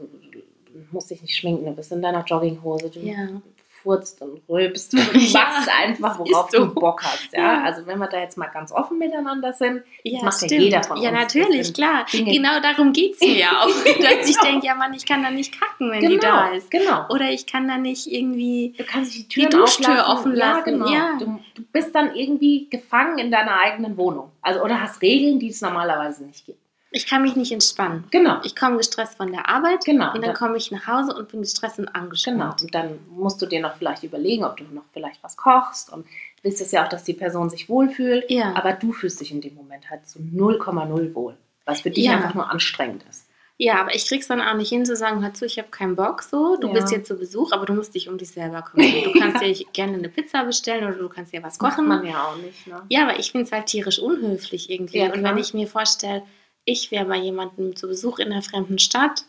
[0.91, 3.41] musst dich nicht schminken, du bist in deiner Jogginghose, du Ja.
[3.87, 4.93] Furzt und rülpst.
[4.97, 4.97] Du
[5.33, 6.65] machst einfach, worauf so.
[6.65, 7.31] du Bock hast.
[7.33, 7.39] Ja?
[7.59, 7.63] Ja.
[7.63, 10.61] Also wenn wir da jetzt mal ganz offen miteinander sind, Ja, macht ja stimmt.
[10.61, 11.19] jeder von Ja, uns.
[11.19, 12.05] natürlich, Das sind klar.
[12.11, 13.67] Dinge- Genau darum geht es mir ja auch.
[14.19, 16.69] Dass ich denke, ja Mann, ich kann da nicht kacken, wenn die da ist.
[16.69, 17.05] genau.
[17.09, 18.73] Oder ich kann da nicht irgendwie.
[18.77, 20.31] Du kannst die Die Türen Duschtür auflassen.
[20.31, 20.89] offen Ja, lassen, genau.
[20.89, 21.17] ja.
[21.19, 24.31] Du, du bist dann irgendwie gefangen in deiner eigenen Wohnung.
[24.41, 26.59] Also oder hast Regeln, die es normalerweise nicht gibt.
[26.91, 28.05] Ich kann mich nicht entspannen.
[28.11, 28.37] Genau.
[28.43, 30.13] Ich komme gestresst von der Arbeit Genau.
[30.13, 32.37] und dann komme ich nach Hause und bin gestresst und angespannt.
[32.37, 32.55] Genau.
[32.61, 36.05] Und dann musst du dir noch vielleicht überlegen, ob du noch vielleicht was kochst und
[36.43, 38.29] willst es ja auch, dass die Person sich wohlfühlt.
[38.31, 38.53] Ja.
[38.55, 41.35] Aber du fühlst dich in dem Moment halt zu 0,0 wohl.
[41.65, 42.13] Was für dich Ja.
[42.13, 43.25] einfach nur anstrengend ist.
[43.59, 45.95] Ja, aber ich krieg's dann auch nicht hin zu sagen, hör zu, ich habe keinen
[45.95, 46.73] Bock so, du Ja.
[46.75, 48.91] bist jetzt zu Besuch, aber du musst dich um dich selber kümmern.
[49.03, 51.87] Du kannst dir gerne eine Pizza bestellen oder du kannst dir was Macht kochen.
[51.87, 52.67] man ja auch nicht.
[52.67, 52.83] Ne?
[52.89, 54.99] Ja, aber ich finde es halt tierisch unhöflich irgendwie.
[54.99, 56.21] Ja, und wenn ich mir vorstelle,
[56.67, 59.23] ich wäre bei jemandem zu Besuch in einer fremden Stadt,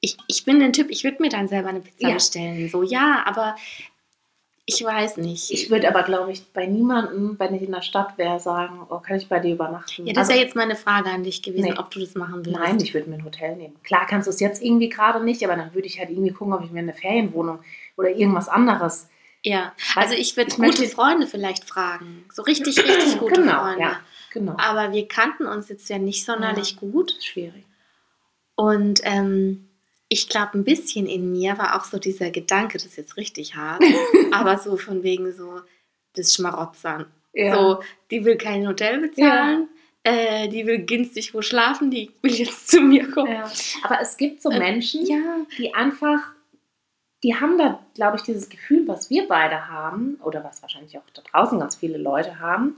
[0.00, 2.14] ich, ich bin der Typ, ich würde mir dann selber eine Pizza Ja.
[2.14, 2.68] bestellen.
[2.70, 3.54] So, ja, aber
[4.64, 5.50] ich weiß nicht.
[5.50, 8.98] Ich würde aber, glaube ich, bei niemandem, wenn ich in der Stadt wäre, sagen, oh,
[9.00, 10.06] kann ich bei dir übernachten?
[10.06, 11.78] ja, das Also- ist ja jetzt meine Frage an dich gewesen, Nee.
[11.78, 12.58] ob du das machen willst.
[12.58, 13.76] Nein, ich würde mir ein Hotel nehmen.
[13.82, 16.54] Klar kannst du es jetzt irgendwie gerade nicht, aber dann würde ich halt irgendwie gucken,
[16.54, 17.58] ob ich mir eine Ferienwohnung
[17.98, 19.10] oder irgendwas anderes.
[19.42, 22.24] Ja, also ich würde gute Freunde vielleicht fragen.
[22.32, 23.80] So richtig, richtig gute genau, Freunde.
[23.82, 24.56] ja, genau.
[24.58, 27.16] Aber wir kannten uns jetzt ja nicht sonderlich gut.
[27.20, 27.64] Schwierig.
[28.54, 29.68] Und ähm,
[30.08, 33.54] ich glaube, ein bisschen in mir war auch so dieser Gedanke, das ist jetzt richtig
[33.54, 33.82] hart,
[34.32, 35.60] aber so von wegen so
[36.14, 37.06] das Schmarotzern.
[37.32, 39.68] So, die will kein Hotel bezahlen,
[40.02, 43.32] äh, die will günstig wo schlafen, die will jetzt zu mir kommen.
[43.32, 43.50] Ja.
[43.82, 46.32] Aber es gibt so Äh, Menschen, Ja, die einfach,
[47.22, 51.08] die haben da, glaube ich, dieses Gefühl, was wir beide haben, oder was wahrscheinlich auch
[51.14, 52.76] da draußen ganz viele Leute haben,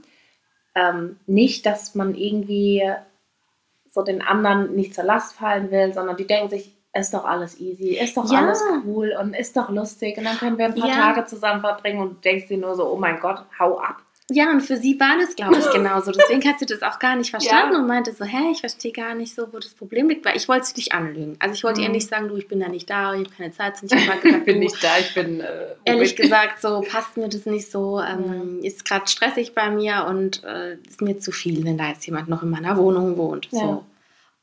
[0.75, 2.83] ähm, nicht, dass man irgendwie
[3.91, 7.59] so den anderen nicht zur Last fallen will, sondern die denken sich, ist doch alles
[7.59, 8.39] easy, ist doch Ja.
[8.39, 10.95] alles cool und ist doch lustig und dann können wir ein paar Ja.
[10.95, 13.97] Tage zusammen verbringen und du denkst dir nur so, oh mein Gott, hau ab.
[14.31, 16.11] Ja, und für sie war das, glaube ich, genauso.
[16.11, 17.79] Deswegen hat sie das auch gar nicht verstanden Ja.
[17.79, 20.47] und meinte so, hä, ich verstehe gar nicht so, wo das Problem liegt, weil ich
[20.47, 21.35] wollte sie nicht anlügen.
[21.39, 21.93] Also ich wollte ihr Mhm.
[21.95, 23.81] nicht sagen, du, ich bin da nicht da, ich habe keine Zeit.
[23.81, 27.45] Und ich habe gesagt, du, da, ich bin äh, ehrlich gesagt, so passt mir das
[27.45, 31.77] nicht so, ähm, ist gerade stressig bei mir und äh, ist mir zu viel, wenn
[31.77, 33.49] da jetzt jemand noch in meiner Wohnung wohnt.
[33.51, 33.59] Ja.
[33.59, 33.85] So.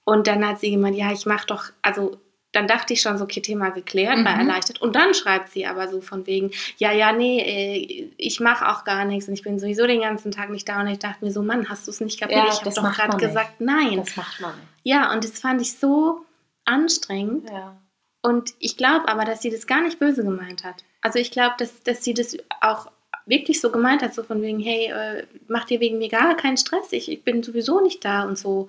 [0.05, 2.19] Und dann hat sie gemeint, ja, ich mache doch, also
[2.53, 4.49] dann dachte ich schon so, okay, Thema geklärt, war Mhm.
[4.49, 4.81] erleichtert.
[4.83, 8.85] Und dann schreibt sie aber so von wegen, ja, ja, nee, äh, ich mache auch
[8.85, 10.81] gar nichts und ich bin sowieso den ganzen Tag nicht da.
[10.81, 12.39] Und ich dachte mir so, Mann, hast du es nicht kapiert?
[12.45, 13.97] Ja, ich habe doch gerade gesagt, nein.
[13.99, 14.67] Das macht man nicht.
[14.83, 16.25] Ja, und das fand ich so
[16.65, 17.49] anstrengend.
[17.51, 17.77] Ja.
[18.23, 20.85] Und ich glaube aber, dass sie das gar nicht böse gemeint hat.
[21.01, 22.91] Also ich glaube, dass, dass sie das auch
[23.27, 26.57] wirklich so gemeint hat, so von wegen, hey, äh, mach dir wegen mir gar keinen
[26.57, 28.69] Stress, ich, ich bin sowieso nicht da und so.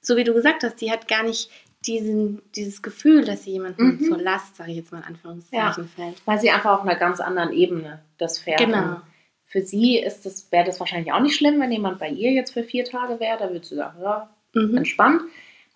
[0.00, 1.50] So wie du gesagt hast, die hat gar nicht
[1.86, 4.00] diesen, dieses Gefühl, dass sie jemandem Mhm.
[4.04, 6.22] zur Last, sage ich jetzt mal in Anführungszeichen, fällt.
[6.26, 8.58] Weil sie einfach auf einer ganz anderen Ebene das fährt.
[8.60, 9.00] Genau.
[9.46, 12.52] Für sie ist das, wäre das wahrscheinlich auch nicht schlimm, wenn jemand bei ihr jetzt
[12.52, 13.38] für vier Tage wäre.
[13.38, 14.76] Da würde sie sagen, ja, Mhm.
[14.78, 15.22] entspannt.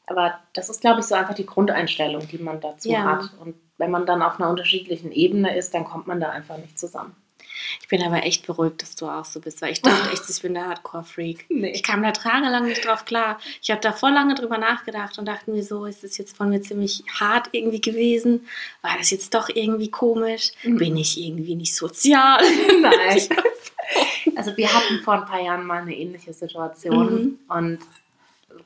[0.06, 3.04] Aber das ist, glaube ich, so einfach die Grundeinstellung, die man dazu Ja.
[3.04, 3.30] hat.
[3.40, 6.78] Und wenn man dann auf einer unterschiedlichen Ebene ist, dann kommt man da einfach nicht
[6.78, 7.14] zusammen.
[7.80, 10.42] Ich bin aber echt beruhigt, dass du auch so bist, weil ich dachte echt, ich
[10.42, 11.46] bin der Hardcore-Freak.
[11.48, 11.70] Nee.
[11.72, 13.38] Ich kam da tagelang nicht drauf klar.
[13.62, 16.48] Ich habe da voll lange drüber nachgedacht und dachte mir so, ist das jetzt von
[16.50, 18.46] mir ziemlich hart irgendwie gewesen?
[18.82, 20.52] War das jetzt doch irgendwie komisch?
[20.62, 20.76] Mhm.
[20.76, 22.40] Bin ich irgendwie nicht sozial?
[22.80, 23.20] Nein.
[24.36, 27.38] Also wir hatten vor ein paar Jahren mal eine ähnliche Situation Mhm.
[27.48, 27.78] und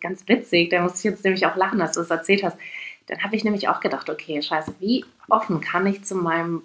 [0.01, 2.59] ganz witzig, da muss ich jetzt nämlich auch lachen, dass du es erzählt hast.
[3.07, 6.63] Dann habe ich nämlich auch gedacht, okay, scheiße, wie offen kann ich zu meinem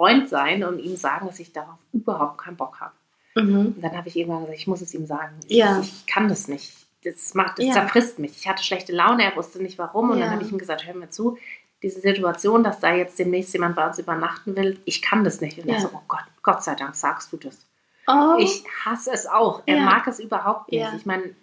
[0.00, 2.92] Freund sein und ihm sagen, dass ich darauf überhaupt keinen Bock habe.
[3.34, 3.74] Mhm.
[3.76, 5.34] Und dann habe ich irgendwann gesagt, ich muss es ihm sagen.
[5.46, 5.80] Ja.
[5.80, 6.72] Ich, ich kann das nicht.
[7.04, 7.72] Das macht, das Ja.
[7.74, 8.32] zerfrisst mich.
[8.38, 10.08] Ich hatte schlechte Laune, er wusste nicht warum.
[10.10, 10.24] Und Ja.
[10.24, 11.36] dann habe ich ihm gesagt, hör mir zu,
[11.82, 15.58] diese Situation, dass da jetzt demnächst jemand bei uns übernachten will, ich kann das nicht.
[15.58, 15.80] Und er Ja.
[15.80, 17.58] so, oh Gott, Gott sei Dank sagst du das.
[18.06, 18.36] Oh.
[18.38, 19.62] Ich hasse es auch.
[19.66, 20.80] Er mag es überhaupt nicht.
[20.80, 20.92] Ja.
[20.96, 21.34] Ich meine,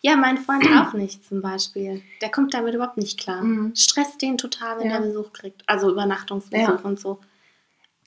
[0.00, 2.02] ja, mein Freund auch nicht zum Beispiel.
[2.22, 3.42] Der kommt damit überhaupt nicht klar.
[3.42, 3.74] Mhm.
[3.76, 4.98] Stresst den total, wenn Ja.
[5.00, 5.62] der Besuch kriegt.
[5.66, 6.80] Also Übernachtungsbesuch Ja.
[6.82, 7.20] und so.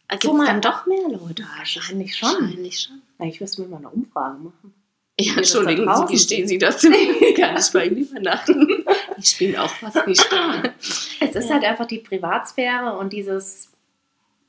[0.09, 1.45] Gibt So es dann doch mehr Leute?
[1.57, 2.29] Wahrscheinlich schon.
[2.29, 3.01] Wahrscheinlich schon.
[3.17, 4.73] na, ich müsste mir mal eine Umfrage machen.
[5.19, 6.87] Ja, entschuldigen Sie, wie stehen Sie dazu?
[7.35, 8.85] Kann ich bei Ihnen übernachten?
[9.17, 10.63] Ich bin auch fast nicht da.
[11.19, 11.55] Es ist Ja.
[11.55, 13.69] halt einfach die Privatsphäre und dieses,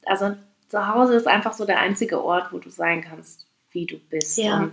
[0.07, 0.37] also
[0.69, 4.39] zu Hause ist einfach so der einzige Ort, wo du sein kannst, wie du bist.
[4.39, 4.59] Ja.
[4.61, 4.73] Und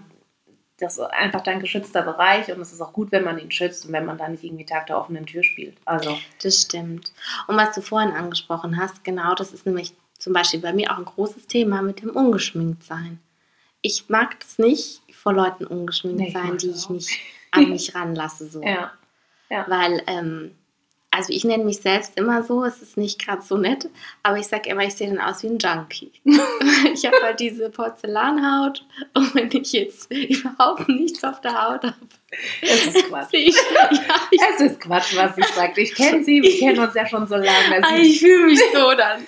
[0.77, 3.87] das ist einfach dein geschützter Bereich und es ist auch gut, wenn man ihn schützt
[3.87, 5.75] und wenn man da nicht irgendwie Tag der offenen Tür spielt.
[5.85, 6.15] Also.
[6.43, 7.11] Das stimmt.
[7.47, 10.97] Und was du vorhin angesprochen hast, genau, das ist nämlich zum Beispiel bei mir auch
[10.97, 13.19] ein großes Thema mit dem Ungeschminktsein.
[13.81, 16.89] Ich mag es nicht, vor Leuten ungeschminkt Nee, sein, die ich auch.
[16.89, 17.19] nicht
[17.51, 18.47] an mich ranlasse.
[18.47, 18.61] So.
[18.61, 18.91] Ja.
[19.49, 19.65] Ja.
[19.67, 20.51] Weil, ähm,
[21.11, 23.89] also ich nenne mich selbst immer so, es ist nicht gerade so nett,
[24.23, 26.11] aber ich sage immer, ich sehe dann aus wie ein Junkie.
[26.93, 31.95] ich habe halt diese Porzellanhaut und wenn ich jetzt überhaupt nichts auf der Haut habe,
[32.61, 33.29] Es ist Quatsch.
[33.31, 33.89] ich, ja,
[34.31, 35.77] ich, Es ist Quatsch, was sie sagt.
[35.77, 37.81] Ich kenne sie, wir kennen uns ja schon so lange.
[37.81, 39.25] ah, ich fühle mich so dann.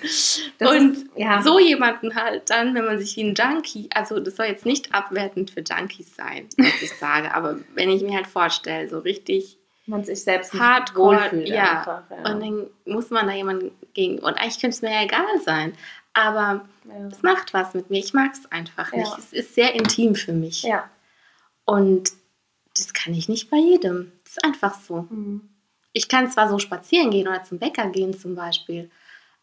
[0.58, 1.42] Das und ist, ja.
[1.42, 4.94] so jemanden halt dann, wenn man sich wie ein Junkie, also das soll jetzt nicht
[4.94, 9.58] abwertend für Junkies sein, was ich sage, aber wenn ich mir halt vorstelle, so richtig
[9.86, 11.80] man sich selbst Hardcore, ja.
[11.80, 12.32] Einfach, ja.
[12.32, 14.20] Und dann muss man da jemanden gegen.
[14.20, 15.74] Und eigentlich könnte es mir ja egal sein.
[16.14, 17.08] Aber ja.
[17.08, 17.98] es macht was mit mir.
[17.98, 19.18] Ich mag es einfach nicht.
[19.18, 20.62] Es ist sehr intim für mich.
[20.62, 20.88] ja.
[21.66, 22.12] Und
[22.80, 24.12] das kann ich nicht bei jedem.
[24.24, 25.08] Das ist einfach so.
[25.10, 25.50] Mhm.
[25.94, 28.90] Ich kann zwar so spazieren gehen oder zum Bäcker gehen zum Beispiel,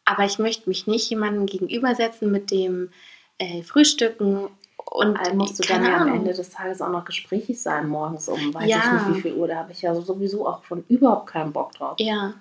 [0.05, 2.91] aber ich möchte mich nicht jemandem gegenübersetzen mit dem
[3.39, 4.49] äh, Frühstücken
[4.91, 6.15] und allem musst du dann ja am.
[6.15, 8.77] Ende des Tages auch noch gesprächig sein, morgens um, weiß Ja.
[8.79, 9.49] ich nicht wie viel Uhr.
[9.49, 11.97] Da habe ich ja sowieso auch schon überhaupt keinen Bock drauf.
[11.99, 12.35] Ja.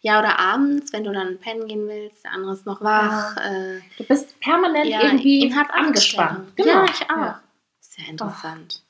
[0.00, 3.36] Ja, oder abends, wenn du dann pennen gehen willst, der andere ist noch wach.
[3.36, 6.56] Äh, Du bist permanent ja, irgendwie angespannt.
[6.56, 6.68] Genau.
[6.70, 7.16] Ja, ich auch.
[7.16, 7.42] Ja.
[7.80, 8.81] Sehr interessant.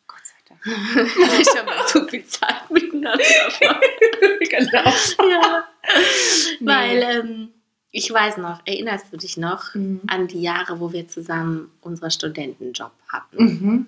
[1.40, 3.18] Ich habe zu viel Zeit miteinander
[3.58, 4.82] genau.
[5.30, 5.64] ja.
[6.60, 6.66] Nee.
[6.66, 7.48] Weil ähm,
[7.90, 10.00] ich weiß noch, erinnerst du dich noch Mhm.
[10.06, 13.44] an die Jahre, wo wir zusammen unseren Studentenjob hatten?
[13.44, 13.86] Mhm.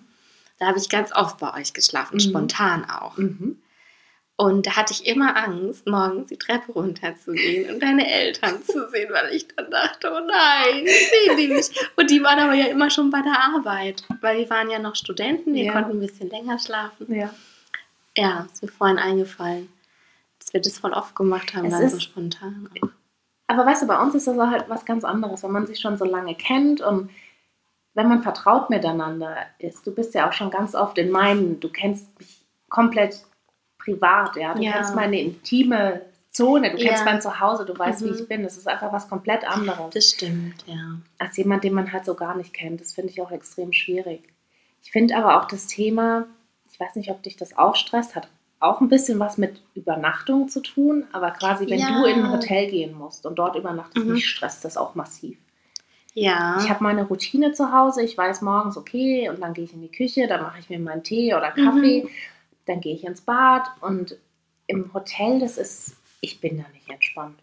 [0.58, 2.20] Da habe ich ganz oft bei euch geschlafen, Mhm.
[2.20, 3.16] spontan auch.
[3.16, 3.58] Mhm.
[4.36, 9.12] Und da hatte ich immer Angst, morgens die Treppe runterzugehen und deine Eltern zu sehen,
[9.12, 11.70] weil ich dann dachte, oh nein, sehen die mich.
[11.96, 14.96] Und die waren aber ja immer schon bei der Arbeit, weil wir waren ja noch
[14.96, 15.72] Studenten, wir Ja.
[15.72, 17.14] konnten ein bisschen länger schlafen.
[17.14, 17.32] Ja.
[18.16, 19.68] Ja, ist mir vorhin eingefallen,
[20.40, 22.68] dass wir das voll oft gemacht haben, Es dann so spontan.
[23.46, 25.96] Aber weißt du, bei uns ist das halt was ganz anderes, wenn man sich schon
[25.96, 27.10] so lange kennt und
[27.94, 29.86] wenn man vertraut miteinander ist.
[29.86, 33.20] Du bist ja auch schon ganz oft in meinen, du kennst mich komplett
[33.84, 34.54] privat, ja.
[34.54, 34.72] Du Ja.
[34.72, 37.12] kennst meine intime Zone, du kennst Ja.
[37.12, 38.14] mein Zuhause, du weißt, wie Mhm.
[38.14, 38.42] ich bin.
[38.42, 40.96] Das ist einfach was komplett anderes Das stimmt, ja.
[41.18, 42.80] als jemand, den man halt so gar nicht kennt.
[42.80, 44.22] Das finde ich auch extrem schwierig.
[44.82, 46.26] Ich finde aber auch das Thema,
[46.72, 48.28] ich weiß nicht, ob dich das auch stresst, hat
[48.60, 52.00] auch ein bisschen was mit Übernachtung zu tun, aber quasi, wenn Ja.
[52.02, 54.14] du in ein Hotel gehen musst und dort übernachtest, Mhm.
[54.14, 55.36] mich stresst das auch massiv.
[56.14, 56.56] Ja.
[56.60, 59.82] Ich habe meine Routine zu Hause, ich weiß morgens, okay, und dann gehe ich in
[59.82, 62.08] die Küche, dann mache ich mir meinen Tee oder Kaffee, Mhm.
[62.66, 64.16] Dann gehe ich ins Bad und
[64.66, 67.38] im Hotel, das ist, ich bin da nicht entspannt.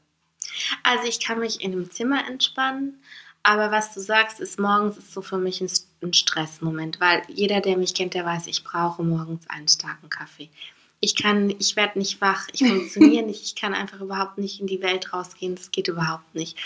[0.84, 3.01] Also ich kann mich in einem Zimmer entspannen,
[3.43, 5.69] aber was du sagst, ist morgens ist so für mich ein,
[6.03, 10.49] ein Stressmoment, weil jeder, der mich kennt, der weiß, ich brauche morgens einen starken Kaffee.
[10.99, 14.67] Ich kann, ich werde nicht wach, ich funktioniere nicht, ich kann einfach überhaupt nicht in
[14.67, 16.57] die Welt rausgehen, das geht überhaupt nicht.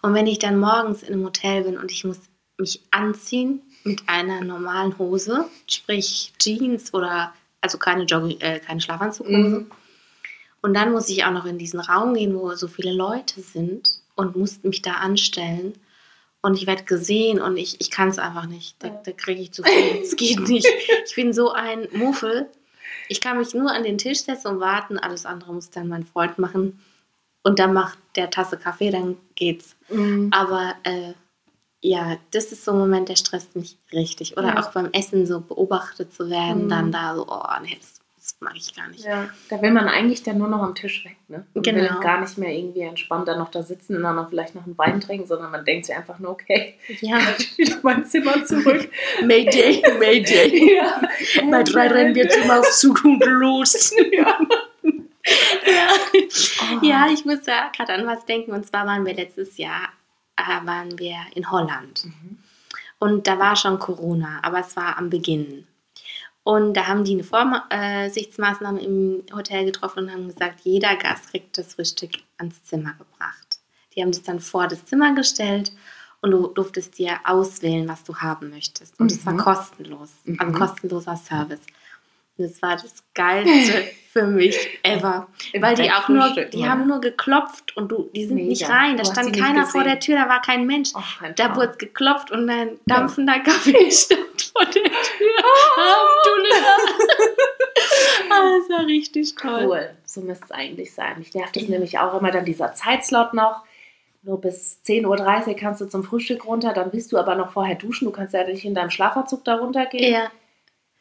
[0.00, 2.18] Und wenn ich dann morgens in einem Hotel bin und ich muss
[2.58, 9.32] mich anziehen mit einer normalen Hose, sprich Jeans oder also keine Jogging, äh, keine Schlafanzughose,
[9.36, 9.70] Mhm.
[10.60, 13.88] und dann muss ich auch noch in diesen Raum gehen, wo so viele Leute sind
[14.16, 15.72] und muss mich da anstellen.
[16.44, 18.74] Und ich werde gesehen und ich, ich kann es einfach nicht.
[18.80, 19.72] Da, da kriege ich zu viel.
[20.02, 20.66] Es geht nicht.
[21.06, 22.48] Ich bin so ein Muffel.
[23.08, 24.98] Ich kann mich nur an den Tisch setzen und warten.
[24.98, 26.80] Alles andere muss dann mein Freund machen.
[27.44, 29.76] Und dann macht der Tasse Kaffee, dann geht's.
[29.88, 30.30] Mhm.
[30.32, 31.12] Aber äh,
[31.82, 34.36] ja, das ist so ein Moment, der stresst mich richtig.
[34.38, 34.60] Oder Ja.
[34.60, 36.68] auch beim Essen so beobachtet zu werden, Mhm.
[36.68, 39.04] dann da so, oh nee, das, das mag ich gar nicht.
[39.04, 41.44] Ja, da will man eigentlich dann nur noch am Tisch weg, ne?
[41.54, 41.98] Und will Genau.
[42.00, 44.78] gar nicht mehr irgendwie entspannt dann noch da sitzen und dann noch vielleicht noch einen
[44.78, 47.18] Wein trinken, sondern man denkt sich einfach nur, okay, Ja,
[47.56, 48.88] wieder mein Zimmer zurück.
[49.24, 50.76] Mayday, Mayday.
[50.76, 51.00] ja.
[51.50, 53.92] Bei drei rennen wir zum Aufzug und los.
[54.12, 54.38] Ja.
[54.84, 55.88] ja.
[56.82, 56.84] Oh.
[56.84, 58.52] ja, ich muss da gerade an was denken.
[58.52, 59.88] Und zwar waren wir letztes Jahr
[60.64, 62.04] waren wir in Holland.
[62.06, 62.38] Mhm.
[62.98, 65.66] Und da war schon Corona, aber es war am Beginn.
[66.44, 71.56] Und da haben die eine Vorsichtsmaßnahme im Hotel getroffen und haben gesagt, jeder Gast kriegt
[71.58, 73.60] das Frühstück ans Zimmer gebracht.
[73.94, 75.72] Die haben das dann vor das Zimmer gestellt
[76.20, 78.98] und du durftest dir auswählen, was du haben möchtest.
[78.98, 79.38] Und es war Mhm.
[79.38, 80.54] kostenlos, also Mhm.
[80.58, 81.60] kostenloser Service.
[82.38, 85.28] Und das war das Geilste für mich ever.
[85.58, 86.68] Weil die auch nur, die oder?
[86.68, 88.48] haben nur geklopft und du, die sind Mega.
[88.48, 88.96] nicht rein.
[88.96, 90.90] Da stand keiner vor der Tür, da war kein Mensch.
[90.94, 94.92] Oh, Da wurde geklopft und ein dampfender Kaffee stand vor der Tür.
[96.42, 96.66] Lieber.
[98.30, 99.66] ah, das war richtig toll.
[99.66, 101.18] Cool, so müsste es eigentlich sein.
[101.18, 103.62] Mich nervt es nämlich auch immer dann dieser Zeitslot noch.
[104.24, 107.74] Nur bis 10.30 Uhr kannst du zum Frühstück runter, dann bist du aber noch vorher
[107.74, 108.04] duschen.
[108.04, 110.12] Du kannst ja nicht in deinem Schlafanzug da runtergehen.
[110.12, 110.30] Ja,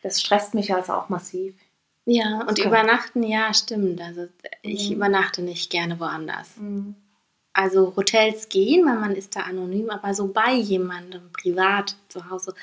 [0.02, 1.56] Das stresst mich also auch massiv.
[2.06, 4.02] Ja, und übernachten, ja, stimmt.
[4.02, 4.28] Also
[4.64, 4.96] ich Mhm.
[4.96, 6.56] übernachte nicht gerne woanders.
[7.54, 12.56] Also Hotels gehen, weil man ist da anonym, aber so bei jemandem privat zu Hause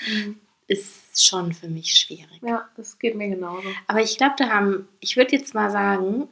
[0.66, 2.40] ist schon für mich schwierig.
[2.42, 3.68] Ja, das geht mir genauso.
[3.86, 6.28] Aber ich glaube, da haben, ich würde jetzt mal sagen,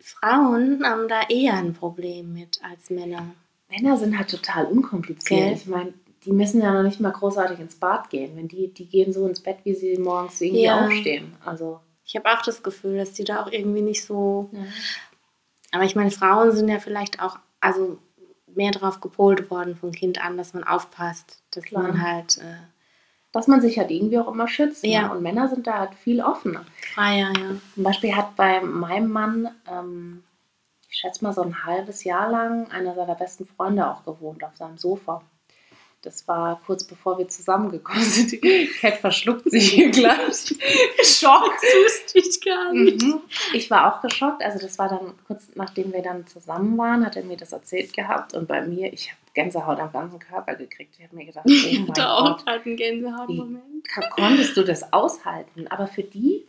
[0.00, 3.34] Frauen haben da eher ein Problem mit als Männer.
[3.70, 5.26] Männer sind halt total unkompliziert.
[5.48, 5.52] Gell?
[5.54, 8.36] Ich meine, die müssen ja noch nicht mal großartig ins Bad gehen.
[8.36, 10.84] Wenn die, die gehen so ins Bett, wie sie morgens irgendwie Ja.
[10.86, 11.36] aufstehen.
[11.44, 11.80] Also.
[12.04, 14.50] Ich habe auch das Gefühl, dass die da auch irgendwie nicht so.
[15.72, 17.98] Aber ich meine, Frauen sind ja vielleicht auch, also
[18.54, 21.82] mehr darauf gepolt worden vom Kind an, dass man aufpasst, dass Klar.
[21.82, 22.56] man halt äh,
[23.32, 24.84] Dass man sich halt irgendwie auch immer schützt.
[24.84, 25.08] Ja.
[25.08, 25.14] Ne?
[25.14, 26.64] Und Männer sind da halt viel offener.
[26.94, 27.56] freier, ja.
[27.74, 30.22] Zum Beispiel hat bei meinem Mann, ähm,
[30.88, 34.56] ich schätze mal so ein halbes Jahr lang, einer seiner besten Freunde auch gewohnt auf
[34.56, 35.22] seinem Sofa.
[36.04, 38.40] Das war kurz bevor wir zusammengekommen sind.
[38.80, 40.54] Cat verschluckt sich hier gleich.
[41.02, 41.52] Schock.
[41.62, 43.20] wusste ich gar Mhm.
[43.52, 44.42] Ich war auch geschockt.
[44.44, 47.92] Also das war dann kurz nachdem wir dann zusammen waren, hat er mir das erzählt
[47.92, 48.34] gehabt.
[48.34, 50.94] Und bei mir, ich habe Gänsehaut am ganzen Körper gekriegt.
[50.98, 53.88] Ich habe mir gedacht, oh Ich mein hatte auch gerade einen Gänsehautmoment.
[54.16, 55.66] konntest du das aushalten?
[55.68, 56.44] Aber für die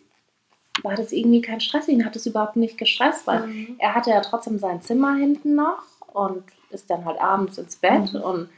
[0.84, 1.88] war das irgendwie kein Stress.
[1.88, 3.76] Ihn hat es überhaupt nicht gestresst, weil Mhm.
[3.80, 8.14] er hatte ja trotzdem sein Zimmer hinten noch und ist dann halt abends ins Bett
[8.14, 8.22] Mhm.
[8.22, 8.50] und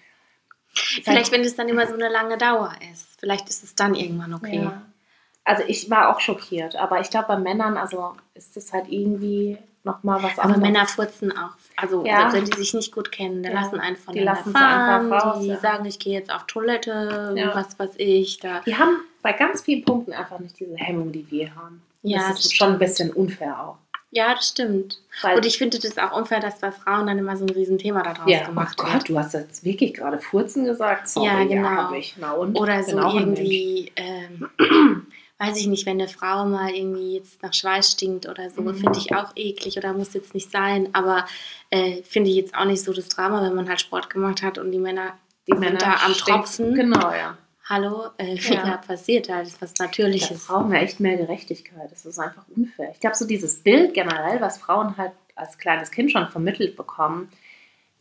[1.03, 3.07] Vielleicht, wenn es dann immer so eine lange Dauer ist.
[3.19, 4.61] Vielleicht ist es dann irgendwann okay.
[4.63, 4.81] Ja.
[5.43, 9.57] Also ich war auch schockiert, aber ich glaube bei Männern, also ist das halt irgendwie
[9.83, 10.61] nochmal was Aber anderes.
[10.61, 11.51] Männer furzen auch.
[11.77, 12.29] Also Ja.
[12.29, 13.61] selbst wenn die sich nicht gut kennen, die Ja.
[13.61, 15.05] lassen einen Die lassen es fahren.
[15.11, 15.57] einfach raus, die ja.
[15.57, 18.39] sagen, ich gehe jetzt auf Toilette, was weiß ich.
[18.39, 18.59] Da.
[18.65, 21.81] Die haben bei ganz vielen Punkten einfach nicht diese Hemmung, die wir haben.
[22.03, 22.79] Ja, das ist das schon ein stimmt.
[22.79, 23.77] bisschen unfair auch.
[24.11, 24.99] Ja, das stimmt.
[25.21, 28.03] Weil, Und ich finde das auch unfair, dass bei Frauen dann immer so ein Riesenthema
[28.03, 29.09] daraus ja, oh gemacht Gott, wird.
[29.09, 31.09] du hast jetzt wirklich gerade Furzen gesagt.
[31.09, 31.93] Sorry, Ja, genau.
[32.17, 32.55] Na und?
[32.55, 33.13] Oder so Mensch.
[33.13, 34.49] irgendwie, ähm,
[35.39, 38.75] weiß ich nicht, wenn eine Frau mal irgendwie jetzt nach Schweiß stinkt oder so, Mhm.
[38.75, 40.89] finde ich auch eklig oder muss jetzt nicht sein.
[40.93, 41.25] Aber
[41.69, 44.57] äh, finde ich jetzt auch nicht so das Drama, wenn man halt Sport gemacht hat
[44.57, 45.17] und die Männer
[45.47, 46.13] Die sind Männer da am.
[46.13, 46.73] Tropfen.
[46.75, 47.37] Genau, ja.
[47.69, 48.65] Hallo, äh, Ja.
[48.65, 48.77] ja.
[48.77, 50.47] passiert halt, ist was Da Natürliches.
[50.47, 51.91] brauchen wir echt mehr Gerechtigkeit.
[51.91, 52.91] Das ist einfach unfair.
[52.93, 57.29] Ich glaube, so dieses Bild generell, was Frauen halt als kleines Kind schon vermittelt bekommen,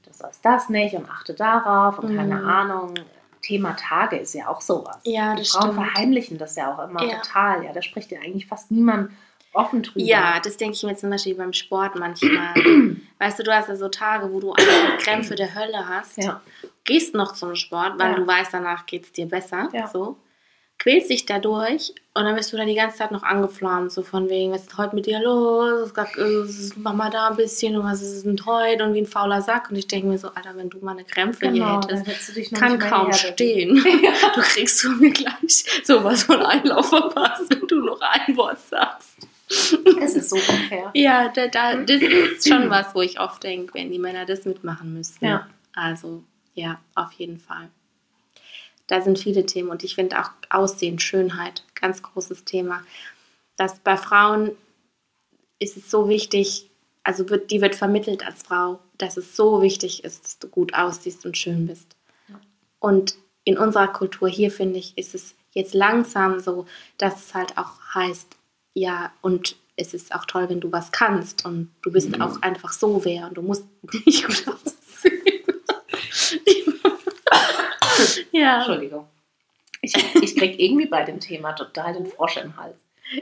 [0.05, 2.49] du sollst das nicht und achte darauf und keine Mhm.
[2.49, 2.95] Ahnung.
[3.43, 4.99] Thema Tage ist ja auch sowas.
[5.05, 5.87] Ja, Die das Frauen stimmt.
[5.87, 7.19] verheimlichen das ja auch immer Ja.
[7.21, 7.65] total.
[7.65, 9.11] Ja, da spricht ja eigentlich fast niemand
[9.57, 10.05] offen drüber.
[10.05, 12.55] Ja, das denke ich mir zum Beispiel beim Sport manchmal.
[13.19, 16.19] weißt du, du hast ja so Tage, wo du einfach Krämpfe der Hölle hast.
[16.19, 16.41] Ja.
[16.85, 18.17] Gehst noch zum Sport, weil Ja.
[18.17, 19.69] du weißt, danach geht es dir besser.
[19.73, 19.89] Ja.
[19.89, 20.17] So.
[20.79, 24.29] Quälst dich dadurch und dann bist du da die ganze Zeit noch angeflammt, so von
[24.29, 25.91] wegen, was ist heute mit dir los?
[26.77, 29.71] Mach mal da ein bisschen und was ist denn heute und wie ein fauler Sack.
[29.71, 32.29] Und ich denke mir so, Alter, wenn du mal eine Krämpfe hier Genau, dann hättest
[32.29, 33.77] du dich noch kann kaum stehen.
[34.35, 39.17] Du kriegst von mir gleich sowas von Einlauf verpasst, wenn du noch ein Wort sagst.
[39.49, 40.91] Es ist so unfair.
[40.95, 44.45] Ja, da, da, das ist schon was, wo ich oft denke, wenn die Männer das
[44.45, 45.25] mitmachen müssten.
[45.25, 45.49] Ja.
[45.75, 47.71] Also, ja, auf jeden Fall.
[48.87, 52.83] Da sind viele Themen und ich finde auch Aussehen, Schönheit, ganz großes Thema.
[53.57, 54.53] Dass bei Frauen
[55.59, 56.71] ist es so wichtig,
[57.03, 60.75] also wird, die wird vermittelt als Frau, dass es so wichtig ist, dass du gut
[60.75, 61.97] aussiehst und schön bist.
[62.29, 62.41] Ja.
[62.79, 66.67] Und in unserer Kultur hier, finde ich, ist es jetzt langsam so,
[66.99, 68.37] dass es halt auch heißt,
[68.79, 72.21] ja, und es ist auch toll, wenn du was kannst und du bist Mhm.
[72.23, 73.65] auch einfach so wer und du musst
[74.07, 75.23] nicht gut aussehen.
[78.33, 79.07] ja, Entschuldigung.
[79.83, 82.77] Ich, ich krieg irgendwie bei dem Thema total den Frosch im Hals.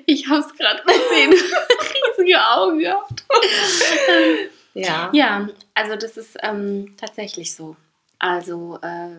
[0.07, 1.33] ich habe es gerade gesehen.
[2.19, 3.25] Riesige Augen gehabt.
[4.75, 5.11] Ja.
[5.13, 7.77] Ja, also das ist ähm, tatsächlich so.
[8.19, 9.11] Also äh,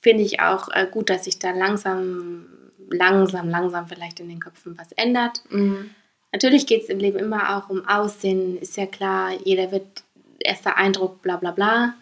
[0.00, 2.46] finde ich auch äh, gut, dass sich da langsam,
[2.92, 5.42] langsam, langsam vielleicht in den Köpfen was ändert.
[5.50, 5.90] Mhm.
[6.32, 10.02] Natürlich geht es im Leben immer auch um Aussehen, ist ja klar, jeder wird
[10.38, 11.94] erster Eindruck, bla bla bla.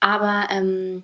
[0.00, 1.02] Aber ähm,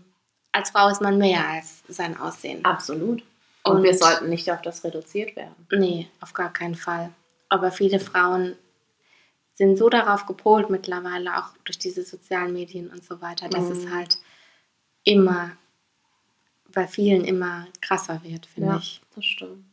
[0.53, 2.65] als Frau ist man mehr als sein Aussehen.
[2.65, 3.23] Absolut.
[3.65, 5.55] Und, Und- wir sollten nicht auf das reduziert werden.
[5.73, 7.11] Nee, auf gar keinen Fall.
[7.49, 8.57] Aber viele Frauen
[9.55, 13.73] sind so darauf gepolt mittlerweile, auch durch diese sozialen Medien und so weiter, dass Mhm.
[13.73, 14.19] es halt
[15.05, 15.51] immer
[16.73, 19.01] bei vielen immer krasser wird, finde Ja, ich.
[19.15, 19.65] das stimmt.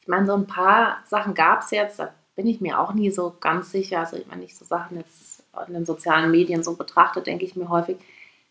[0.00, 3.10] Ich meine, so ein paar Sachen gab es jetzt, da bin ich mir auch nie
[3.10, 4.00] so ganz sicher.
[4.00, 7.68] Also, wenn ich so Sachen jetzt in den sozialen Medien so betrachte, denke ich mir
[7.68, 7.96] häufig,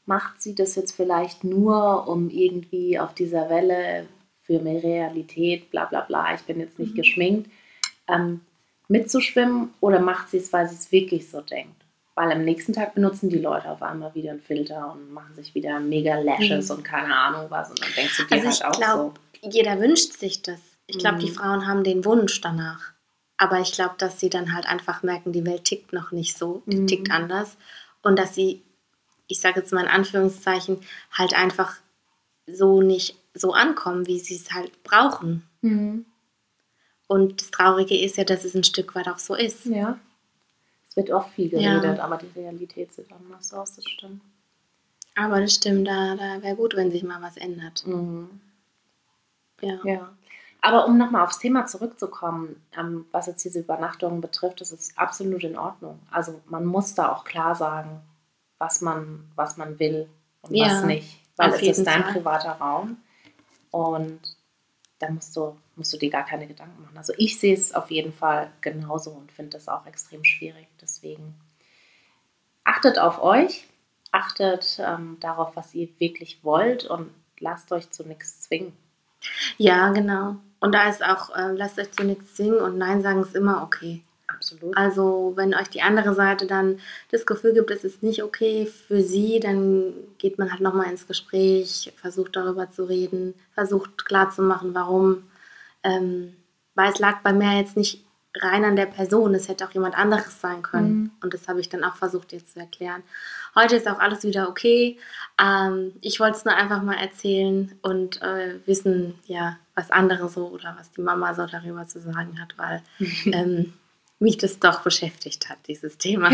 [0.05, 4.07] macht sie das jetzt vielleicht nur, um irgendwie auf dieser Welle
[4.43, 6.97] für mehr Realität, bla bla bla, ich bin jetzt nicht Mhm.
[6.97, 7.51] geschminkt,
[8.07, 8.41] ähm,
[8.87, 11.75] mitzuschwimmen oder macht sie es, weil sie es wirklich so denkt?
[12.19, 15.55] Weil am nächsten Tag benutzen die Leute auf einmal wieder einen Filter und machen sich
[15.55, 16.75] wieder mega Lashes Mhm.
[16.75, 17.69] und keine Ahnung was.
[17.69, 20.59] Und dann denkst du dir Also halt ich auch glaube, jeder wünscht sich das.
[20.87, 21.35] Ich glaube, die Mhm.
[21.35, 22.91] Frauen haben den Wunsch danach.
[23.37, 26.61] Aber ich glaube, dass sie dann halt einfach merken, die Welt tickt noch nicht so,
[26.65, 26.87] die Mhm.
[26.87, 27.55] tickt anders.
[28.01, 28.63] Und dass sie,
[29.29, 30.81] ich sage jetzt mal in Anführungszeichen,
[31.13, 31.77] halt einfach
[32.47, 35.47] so nicht so ankommen, wie sie es halt brauchen.
[35.61, 36.05] Mhm.
[37.07, 39.67] Und das Traurige ist ja, dass es ein Stück weit auch so ist.
[39.67, 39.97] Ja.
[40.89, 41.79] Es wird oft viel Ja.
[41.79, 44.21] geredet, aber die Realität sieht anders aus, das stimmt.
[45.15, 47.85] Aber das stimmt, da, da wäre gut, wenn sich mal was ändert.
[47.85, 48.29] Mhm.
[49.61, 49.79] Ja.
[49.83, 50.09] Ja.
[50.61, 55.43] Aber um nochmal aufs Thema zurückzukommen, ähm, was jetzt diese Übernachtungen betrifft, das ist absolut
[55.43, 55.99] in Ordnung.
[56.11, 58.01] Also man muss da auch klar sagen,
[58.57, 60.09] was man, was man will
[60.41, 61.19] und Ja, was nicht.
[61.37, 62.13] Weil es ist dein Fall.
[62.13, 62.97] privater Raum
[63.71, 64.19] und
[64.99, 66.97] da musst du, musst du dir gar keine Gedanken machen.
[66.97, 70.67] Also ich sehe es auf jeden Fall genauso und finde das auch extrem schwierig.
[70.79, 71.33] Deswegen
[72.63, 73.65] achtet auf euch,
[74.11, 77.09] achtet ähm, darauf, was ihr wirklich wollt und
[77.39, 78.73] lasst euch zu nichts zwingen.
[79.57, 80.35] ja, genau.
[80.59, 83.63] Und da ist auch, äh, lasst euch zu nichts singen und Nein sagen ist immer
[83.63, 84.03] okay.
[84.27, 84.77] Absolut.
[84.77, 86.79] Also, wenn euch die andere Seite dann
[87.11, 91.07] das Gefühl gibt, es ist nicht okay für sie, dann geht man halt nochmal ins
[91.07, 95.23] Gespräch, versucht darüber zu reden, versucht klarzumachen, warum.
[95.83, 96.35] Ähm,
[96.75, 98.05] weil es lag bei mir jetzt nicht
[98.35, 100.93] rein an der Person, es hätte auch jemand anderes sein können.
[100.93, 101.11] Mhm.
[101.21, 103.03] Und das habe ich dann auch versucht jetzt zu erklären.
[103.55, 104.99] Heute ist auch alles wieder okay.
[105.41, 110.47] Ähm, ich wollte es nur einfach mal erzählen und äh, wissen, ja, was andere so
[110.47, 112.83] oder was die Mama so darüber zu sagen hat, weil
[113.33, 113.73] ähm,
[114.19, 116.29] mich das doch beschäftigt hat, dieses Thema.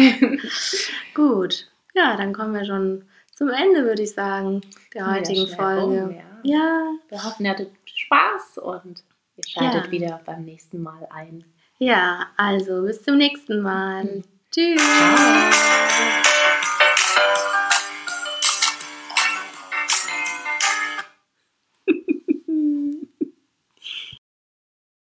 [1.13, 4.61] Gut, ja, dann kommen wir schon zum Ende, würde ich sagen,
[4.93, 6.01] der Ja, heutigen schnell Folge.
[6.01, 6.57] rum, ja.
[6.57, 9.03] ja, Wir hoffen, ihr hattet Spaß und
[9.37, 9.91] ihr schaltet Ja.
[9.91, 11.43] wieder beim nächsten Mal ein.
[11.79, 14.23] ja, also bis zum nächsten Mal.
[14.51, 14.81] Tschüss.
[14.81, 16.21] Ciao.